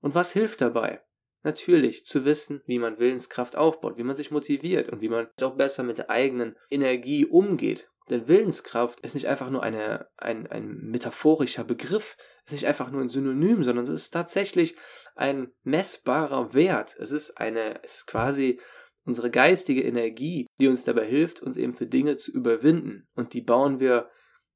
Und 0.00 0.16
was 0.16 0.32
hilft 0.32 0.61
dabei? 0.61 1.00
Natürlich 1.44 2.04
zu 2.04 2.24
wissen, 2.24 2.61
wie 2.66 2.80
man 2.80 2.98
Willenskraft 2.98 3.54
aufbaut, 3.54 3.96
wie 3.96 4.02
man 4.02 4.16
sich 4.16 4.32
motiviert 4.32 4.88
und 4.88 5.00
wie 5.00 5.09
man 5.09 5.28
auch 5.40 5.54
besser 5.54 5.85
mit 5.85 5.98
der 5.98 6.11
eigenen 6.11 6.56
Energie 6.70 7.24
umgeht. 7.24 7.88
Denn 8.09 8.29
Willenskraft 8.29 9.01
ist 9.01 9.14
nicht 9.14 9.27
einfach 9.27 9.51
nur 9.51 9.62
eine, 9.62 10.09
ein, 10.16 10.47
ein 10.47 10.77
metaphorischer 10.77 11.64
Begriff, 11.64 12.16
ist 12.45 12.53
nicht 12.53 12.66
einfach 12.66 12.90
nur 12.90 13.01
ein 13.01 13.09
Synonym, 13.09 13.64
sondern 13.64 13.85
es 13.85 13.90
ist 13.90 14.11
tatsächlich 14.11 14.77
ein 15.16 15.53
messbarer 15.64 16.55
Wert. 16.55 16.97
Es 16.99 17.11
ist 17.11 17.38
eine, 17.38 17.83
es 17.83 17.97
ist 17.97 18.07
quasi 18.07 18.61
unsere 19.05 19.31
geistige 19.31 19.83
Energie, 19.83 20.47
die 20.61 20.69
uns 20.69 20.85
dabei 20.85 21.05
hilft, 21.05 21.40
uns 21.40 21.57
eben 21.57 21.73
für 21.73 21.87
Dinge 21.87 22.16
zu 22.16 22.33
überwinden. 22.33 23.09
Und 23.14 23.35
die 23.35 23.42
bauen 23.42 23.81
wir 23.81 24.09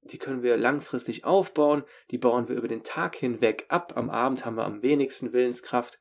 die 0.03 0.19
können 0.19 0.43
wir 0.43 0.57
langfristig 0.57 1.25
aufbauen, 1.25 1.85
die 2.11 2.19
bauen 2.19 2.49
wir 2.49 2.57
über 2.57 2.69
den 2.69 2.85
Tag 2.85 3.17
hinweg 3.17 3.67
ab. 3.69 3.93
Am 3.97 4.09
Abend 4.11 4.45
haben 4.45 4.57
wir 4.57 4.65
am 4.65 4.83
wenigsten 4.83 5.33
Willenskraft 5.33 5.99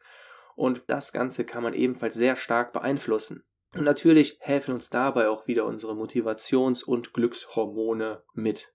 und 0.55 0.83
das 0.87 1.11
Ganze 1.11 1.45
kann 1.45 1.63
man 1.63 1.73
ebenfalls 1.73 2.15
sehr 2.15 2.35
stark 2.35 2.71
beeinflussen. 2.71 3.43
Und 3.73 3.83
natürlich 3.83 4.37
helfen 4.39 4.73
uns 4.73 4.89
dabei 4.89 5.29
auch 5.29 5.47
wieder 5.47 5.65
unsere 5.65 5.93
Motivations- 5.93 6.83
und 6.83 7.13
Glückshormone 7.13 8.23
mit. 8.33 8.73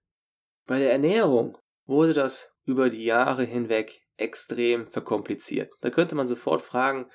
Bei 0.66 0.78
der 0.78 0.92
Ernährung 0.92 1.58
wurde 1.84 2.14
das 2.14 2.50
über 2.64 2.90
die 2.90 3.04
Jahre 3.04 3.44
hinweg 3.44 4.02
extrem 4.16 4.86
verkompliziert. 4.86 5.72
Da 5.80 5.90
könnte 5.90 6.14
man 6.14 6.28
sofort 6.28 6.62
fragen, 6.62 7.10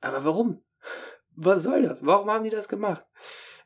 aber 0.00 0.24
warum? 0.24 0.64
Was 1.34 1.62
soll 1.62 1.82
das? 1.82 2.04
Warum 2.04 2.30
haben 2.30 2.44
die 2.44 2.50
das 2.50 2.68
gemacht? 2.68 3.04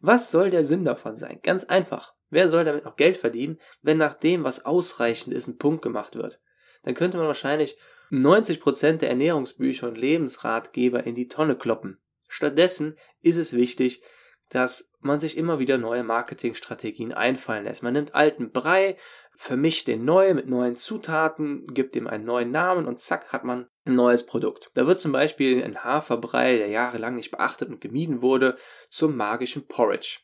Was 0.01 0.31
soll 0.31 0.51
der 0.51 0.64
Sinn 0.64 0.85
davon 0.85 1.16
sein? 1.16 1.40
Ganz 1.42 1.64
einfach. 1.64 2.14
Wer 2.29 2.49
soll 2.49 2.64
damit 2.64 2.85
noch 2.85 2.97
Geld 2.97 3.16
verdienen, 3.16 3.59
wenn 3.83 3.99
nach 3.99 4.14
dem, 4.14 4.45
was 4.45 4.64
ausreichend 4.64 5.33
ist, 5.35 5.49
ein 5.49 5.59
Punkt 5.59 5.83
gemacht 5.83 6.14
wird? 6.16 6.40
Dann 6.83 6.95
könnte 6.95 7.19
man 7.19 7.27
wahrscheinlich 7.27 7.77
90% 8.11 8.99
der 8.99 9.09
Ernährungsbücher 9.09 9.88
und 9.88 9.99
Lebensratgeber 9.99 11.05
in 11.05 11.14
die 11.14 11.29
Tonne 11.29 11.57
kloppen. 11.57 11.99
Stattdessen 12.28 12.96
ist 13.22 13.36
es 13.36 13.52
wichtig, 13.52 14.02
dass 14.48 14.92
man 15.00 15.18
sich 15.18 15.36
immer 15.36 15.58
wieder 15.58 15.76
neue 15.76 16.04
Marketingstrategien 16.04 17.12
einfallen 17.12 17.64
lässt. 17.64 17.82
Man 17.82 17.94
nimmt 17.94 18.14
alten 18.14 18.52
Brei, 18.52 18.96
vermischt 19.34 19.88
den 19.88 20.04
neu 20.04 20.34
mit 20.34 20.46
neuen 20.46 20.76
Zutaten, 20.76 21.64
gibt 21.64 21.96
ihm 21.96 22.06
einen 22.06 22.24
neuen 22.24 22.50
Namen 22.50 22.86
und 22.86 23.00
zack 23.00 23.32
hat 23.32 23.44
man 23.44 23.66
ein 23.84 23.94
neues 23.94 24.24
Produkt. 24.24 24.70
Da 24.74 24.86
wird 24.86 25.00
zum 25.00 25.12
Beispiel 25.12 25.62
ein 25.64 25.82
Haferbrei, 25.82 26.58
der 26.58 26.68
jahrelang 26.68 27.16
nicht 27.16 27.30
beachtet 27.30 27.68
und 27.70 27.80
gemieden 27.80 28.22
wurde, 28.22 28.56
zum 28.88 29.16
magischen 29.16 29.66
Porridge. 29.66 30.20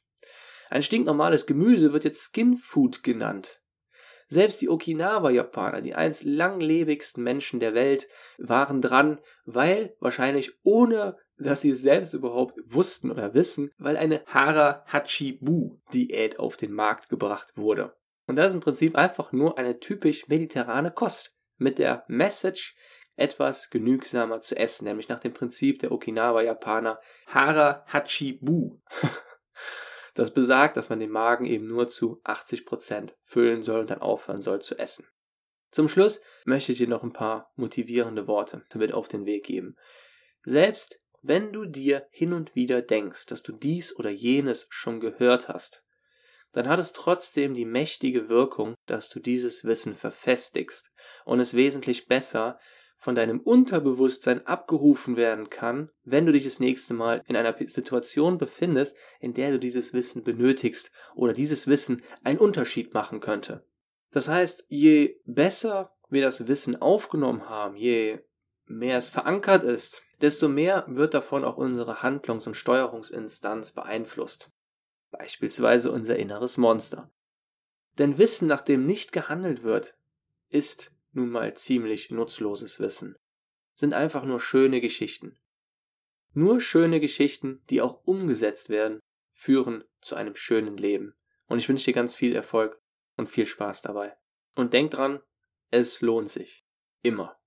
Ein 0.71 0.83
stinknormales 0.83 1.47
Gemüse 1.47 1.93
wird 1.93 2.05
jetzt 2.05 2.33
Skin 2.33 2.57
Food 2.57 3.03
genannt. 3.03 3.61
Selbst 4.29 4.63
die 4.63 4.71
Okinawa-Japaner, 4.71 5.83
die 5.83 5.95
einst 5.95 6.25
langlebigsten 6.25 7.23
Menschen 7.23 7.61
der 7.61 7.75
Welt, 7.75 8.09
waren 8.39 8.81
dran, 8.81 9.21
weil 9.45 9.95
wahrscheinlich 10.01 10.53
ohne 10.63 11.19
dass 11.39 11.61
sie 11.61 11.71
es 11.71 11.81
selbst 11.81 12.15
überhaupt 12.15 12.59
wussten 12.65 13.11
oder 13.11 13.35
wissen, 13.35 13.71
weil 13.79 13.97
eine 13.97 14.23
Hara 14.27 14.85
Hachibu 14.87 15.79
Diät 15.93 16.39
auf 16.39 16.57
den 16.57 16.73
Markt 16.73 17.09
gebracht 17.09 17.57
wurde. 17.57 17.97
Und 18.27 18.37
das 18.37 18.49
ist 18.49 18.55
im 18.55 18.61
Prinzip 18.61 18.97
einfach 18.97 19.33
nur 19.33 19.59
eine 19.59 19.81
typisch 19.81 20.29
mediterrane 20.29 20.91
Kost 20.91 21.35
mit 21.57 21.79
der 21.79 22.05
Message, 22.09 22.77
etwas 23.17 23.71
genügsamer 23.71 24.41
zu 24.41 24.57
essen, 24.57 24.85
nämlich 24.85 25.09
nach 25.09 25.21
dem 25.21 25.35
Prinzip 25.35 25.81
der 25.81 25.93
Okinawa-Japaner 25.93 26.99
Hara 27.27 27.85
Hachibu. 27.87 28.81
Das 30.15 30.35
besagt, 30.35 30.77
dass 30.77 30.91
man 30.91 31.01
den 31.01 31.11
Magen 31.11 31.47
eben 31.47 31.67
nur 31.67 31.89
zu 31.89 32.21
80% 32.25 33.15
füllen 33.23 33.63
soll 33.63 33.81
und 33.81 33.91
dann 33.91 34.03
aufhören 34.03 34.43
soll 34.43 34.61
zu 34.61 34.79
essen. 34.79 35.07
Zum 35.71 35.89
Schluss 35.89 36.21
möchte 36.45 36.73
ich 36.73 36.79
dir 36.79 36.89
noch 36.89 37.03
ein 37.03 37.15
paar 37.15 37.51
motivierende 37.57 38.27
Worte 38.27 38.63
damit 38.69 38.93
auf 38.93 39.09
den 39.09 39.25
Weg 39.25 39.47
geben. 39.47 39.77
Selbst 40.43 41.02
wenn 41.23 41.53
du 41.53 41.65
dir 41.65 42.07
hin 42.11 42.33
und 42.33 42.55
wieder 42.55 42.83
denkst, 42.83 43.27
dass 43.27 43.43
du 43.43 43.53
dies 43.53 43.97
oder 43.97 44.11
jenes 44.11 44.67
schon 44.71 45.01
gehört 45.01 45.49
hast, 45.49 45.85
dann 46.53 46.69
hat 46.69 46.79
es 46.79 46.93
trotzdem 46.93 47.55
die 47.55 47.65
mächtige 47.65 48.29
Wirkung, 48.29 48.75
dass 48.87 49.09
du 49.09 49.21
dieses 49.21 49.65
Wissen 49.65 49.95
verfestigst 49.95 50.91
und 51.25 51.41
es 51.41 51.55
wesentlich 51.55 52.07
besser 52.07 52.59
von 52.97 53.15
deinem 53.15 53.41
Unterbewusstsein 53.41 54.47
abgerufen 54.47 55.17
werden 55.17 55.51
kann, 55.51 55.91
wenn 56.05 56.27
du 56.27 56.33
dich 56.33 56.45
das 56.45 56.61
nächste 56.61 56.95
Mal 56.95 57.23
in 57.27 57.35
einer 57.35 57.57
Situation 57.67 58.39
befindest, 58.39 58.97
in 59.19 59.35
der 59.35 59.51
du 59.51 59.59
dieses 59.59 59.93
Wissen 59.93 60.23
benötigst 60.23 60.93
oder 61.15 61.33
dieses 61.33 61.67
Wissen 61.67 62.03
einen 62.23 62.39
Unterschied 62.39 62.95
machen 62.95 63.21
könnte. 63.21 63.67
Das 64.13 64.29
heißt, 64.29 64.67
je 64.69 65.17
besser 65.25 65.97
wir 66.11 66.23
das 66.23 66.47
Wissen 66.47 66.81
aufgenommen 66.81 67.49
haben, 67.49 67.75
je 67.75 68.21
mehr 68.67 68.99
es 68.99 69.09
verankert 69.09 69.65
ist, 69.65 70.03
desto 70.23 70.49
mehr 70.49 70.85
wird 70.89 71.15
davon 71.15 71.45
auch 71.45 71.57
unsere 71.57 72.03
Handlungs- 72.03 72.47
und 72.47 72.57
Steuerungsinstanz 72.57 73.73
beeinflusst. 73.73 74.51
Beispielsweise 75.11 75.93
unser 75.93 76.17
inneres 76.17 76.57
Monster. 76.57 77.13
Denn 77.99 78.17
Wissen, 78.17 78.49
nach 78.49 78.63
dem 78.63 78.87
nicht 78.87 79.13
gehandelt 79.13 79.63
wird, 79.63 79.95
ist 80.49 80.95
nun 81.13 81.29
mal 81.29 81.55
ziemlich 81.55 82.11
nutzloses 82.11 82.81
Wissen, 82.81 83.17
sind 83.75 83.93
einfach 83.93 84.25
nur 84.25 84.41
schöne 84.41 84.81
Geschichten. 84.81 85.37
Nur 86.35 86.61
schöne 86.61 87.01
Geschichten, 87.01 87.63
die 87.69 87.83
auch 87.83 88.05
umgesetzt 88.05 88.71
werden, 88.71 89.01
führen 89.33 89.85
zu 90.01 90.15
einem 90.15 90.37
schönen 90.37 90.79
Leben. 90.79 91.15
Und 91.47 91.59
ich 91.59 91.69
wünsche 91.69 91.87
dir 91.87 91.93
ganz 91.93 92.15
viel 92.15 92.35
Erfolg 92.35 92.81
und 93.17 93.29
viel 93.29 93.47
Spaß 93.47 93.83
dabei. 93.83 94.17
Und 94.57 94.73
denk 94.73 94.93
dran, 94.93 95.21
es 95.71 96.01
lohnt 96.01 96.31
sich. 96.31 96.65
Immer. 97.03 97.39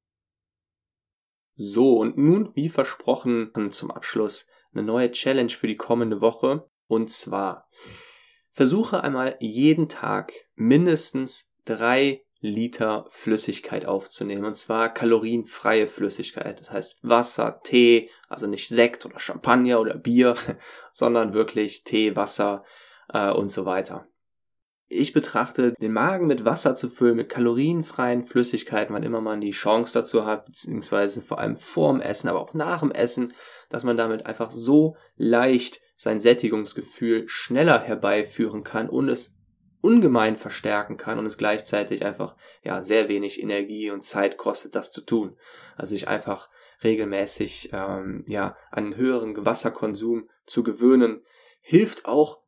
So, 1.56 1.98
und 1.98 2.18
nun, 2.18 2.52
wie 2.54 2.70
versprochen, 2.70 3.52
zum 3.72 3.92
Abschluss 3.92 4.48
eine 4.74 4.84
neue 4.84 5.12
Challenge 5.12 5.50
für 5.50 5.68
die 5.68 5.78
kommende 5.78 6.22
Woche. 6.22 6.70
Und 6.88 7.10
zwar, 7.10 7.68
versuche 8.52 9.04
einmal 9.04 9.38
jeden 9.40 9.90
Tag 9.90 10.34
mindestens 10.56 11.52
drei 11.66 12.22
Liter 12.42 13.06
Flüssigkeit 13.10 13.86
aufzunehmen. 13.86 14.46
Und 14.46 14.56
zwar 14.56 14.94
kalorienfreie 14.94 15.88
Flüssigkeit. 15.88 16.60
Das 16.60 16.72
heißt 16.72 17.00
Wasser, 17.02 17.62
Tee, 17.64 18.10
also 18.30 18.48
nicht 18.48 18.68
Sekt 18.68 19.06
oder 19.06 19.20
Champagner 19.20 19.80
oder 19.80 19.96
Bier, 19.96 20.36
sondern 20.94 21.34
wirklich 21.34 21.84
Tee, 21.84 22.16
Wasser 22.16 22.64
äh, 23.10 23.32
und 23.32 23.50
so 23.50 23.66
weiter. 23.66 24.08
Ich 24.98 25.12
betrachte 25.12 25.74
den 25.74 25.92
Magen 25.92 26.26
mit 26.26 26.46
Wasser 26.46 26.76
zu 26.76 26.90
füllen, 26.90 27.18
mit 27.18 27.28
kalorienfreien 27.28 28.24
Flüssigkeiten, 28.24 28.96
wann 28.96 29.04
immer 29.04 29.20
man 29.20 29.42
die 29.42 29.52
Chance 29.52 30.00
dazu 30.00 30.26
hat, 30.26 30.46
beziehungsweise 30.46 31.22
vor 31.22 31.40
allem 31.40 31.58
vorm 31.58 32.00
Essen, 32.00 32.30
aber 32.30 32.40
auch 32.40 32.54
nach 32.54 32.80
dem 32.80 32.92
Essen, 32.92 33.34
dass 33.70 33.84
man 33.84 33.98
damit 33.98 34.26
einfach 34.26 34.52
so 34.52 34.96
leicht 35.18 35.82
sein 35.98 36.22
Sättigungsgefühl 36.22 37.28
schneller 37.28 37.82
herbeiführen 37.82 38.64
kann 38.64 38.90
und 38.90 39.10
es 39.10 39.34
ungemein 39.82 40.38
verstärken 40.38 40.96
kann 40.96 41.20
und 41.20 41.26
es 41.26 41.38
gleichzeitig 41.38 42.06
einfach 42.06 42.38
ja 42.64 42.82
sehr 42.82 43.10
wenig 43.10 43.42
Energie 43.42 43.92
und 43.92 44.04
Zeit 44.04 44.38
kostet, 44.38 44.76
das 44.76 44.92
zu 44.92 45.02
tun. 45.02 45.38
Also 45.76 45.90
sich 45.92 46.08
einfach 46.08 46.50
regelmäßig 46.84 47.72
ähm, 47.74 48.24
ja 48.28 48.56
an 48.72 48.96
höheren 48.96 49.46
Wasserkonsum 49.46 50.30
zu 50.46 50.64
gewöhnen, 50.64 51.22
hilft 51.60 52.06
auch 52.06 52.40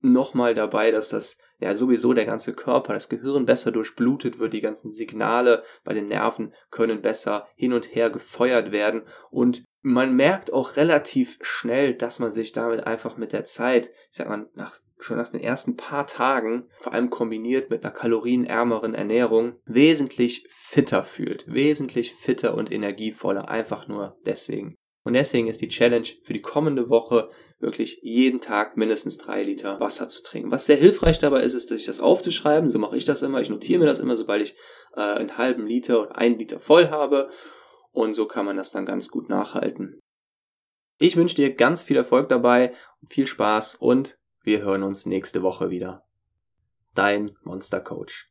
nochmal 0.00 0.54
dabei, 0.54 0.90
dass 0.90 1.08
das 1.08 1.38
ja 1.58 1.74
sowieso 1.74 2.12
der 2.12 2.26
ganze 2.26 2.52
Körper, 2.52 2.94
das 2.94 3.08
Gehirn 3.08 3.46
besser 3.46 3.72
durchblutet 3.72 4.38
wird, 4.38 4.52
die 4.52 4.60
ganzen 4.60 4.90
Signale 4.90 5.62
bei 5.84 5.94
den 5.94 6.08
Nerven 6.08 6.52
können 6.70 7.02
besser 7.02 7.46
hin 7.56 7.72
und 7.72 7.94
her 7.94 8.10
gefeuert 8.10 8.72
werden 8.72 9.02
und 9.30 9.64
man 9.82 10.16
merkt 10.16 10.52
auch 10.52 10.76
relativ 10.76 11.38
schnell, 11.42 11.94
dass 11.94 12.18
man 12.18 12.32
sich 12.32 12.52
damit 12.52 12.86
einfach 12.86 13.16
mit 13.16 13.32
der 13.32 13.44
Zeit, 13.44 13.90
ich 14.10 14.16
sag 14.16 14.28
mal, 14.28 14.48
nach 14.54 14.80
schon 14.98 15.18
nach 15.18 15.30
den 15.30 15.40
ersten 15.40 15.76
paar 15.76 16.06
Tagen, 16.06 16.68
vor 16.80 16.92
allem 16.92 17.10
kombiniert 17.10 17.70
mit 17.70 17.84
einer 17.84 17.92
kalorienärmeren 17.92 18.94
Ernährung, 18.94 19.56
wesentlich 19.64 20.46
fitter 20.50 21.04
fühlt. 21.04 21.44
Wesentlich 21.46 22.14
fitter 22.14 22.54
und 22.54 22.72
energievoller. 22.72 23.48
Einfach 23.48 23.88
nur 23.88 24.16
deswegen. 24.24 24.76
Und 25.06 25.12
deswegen 25.12 25.46
ist 25.46 25.60
die 25.60 25.68
Challenge 25.68 26.08
für 26.24 26.32
die 26.32 26.42
kommende 26.42 26.90
Woche 26.90 27.30
wirklich 27.60 28.00
jeden 28.02 28.40
Tag 28.40 28.76
mindestens 28.76 29.18
drei 29.18 29.44
Liter 29.44 29.78
Wasser 29.78 30.08
zu 30.08 30.20
trinken. 30.24 30.50
Was 30.50 30.66
sehr 30.66 30.74
hilfreich 30.74 31.20
dabei 31.20 31.42
ist, 31.42 31.54
ist, 31.54 31.68
sich 31.68 31.86
das 31.86 32.00
aufzuschreiben. 32.00 32.70
So 32.70 32.80
mache 32.80 32.96
ich 32.96 33.04
das 33.04 33.22
immer. 33.22 33.40
Ich 33.40 33.48
notiere 33.48 33.78
mir 33.78 33.86
das 33.86 34.00
immer, 34.00 34.16
sobald 34.16 34.42
ich 34.42 34.56
äh, 34.96 35.02
einen 35.02 35.38
halben 35.38 35.64
Liter 35.64 36.02
oder 36.02 36.18
einen 36.18 36.40
Liter 36.40 36.58
voll 36.58 36.88
habe. 36.90 37.30
Und 37.92 38.14
so 38.14 38.26
kann 38.26 38.46
man 38.46 38.56
das 38.56 38.72
dann 38.72 38.84
ganz 38.84 39.08
gut 39.08 39.28
nachhalten. 39.28 40.00
Ich 40.98 41.14
wünsche 41.14 41.36
dir 41.36 41.54
ganz 41.54 41.84
viel 41.84 41.96
Erfolg 41.96 42.28
dabei, 42.28 42.74
viel 43.08 43.28
Spaß 43.28 43.76
und 43.76 44.18
wir 44.42 44.62
hören 44.62 44.82
uns 44.82 45.06
nächste 45.06 45.40
Woche 45.40 45.70
wieder. 45.70 46.02
Dein 46.96 47.36
Monster 47.44 47.78
Coach. 47.78 48.28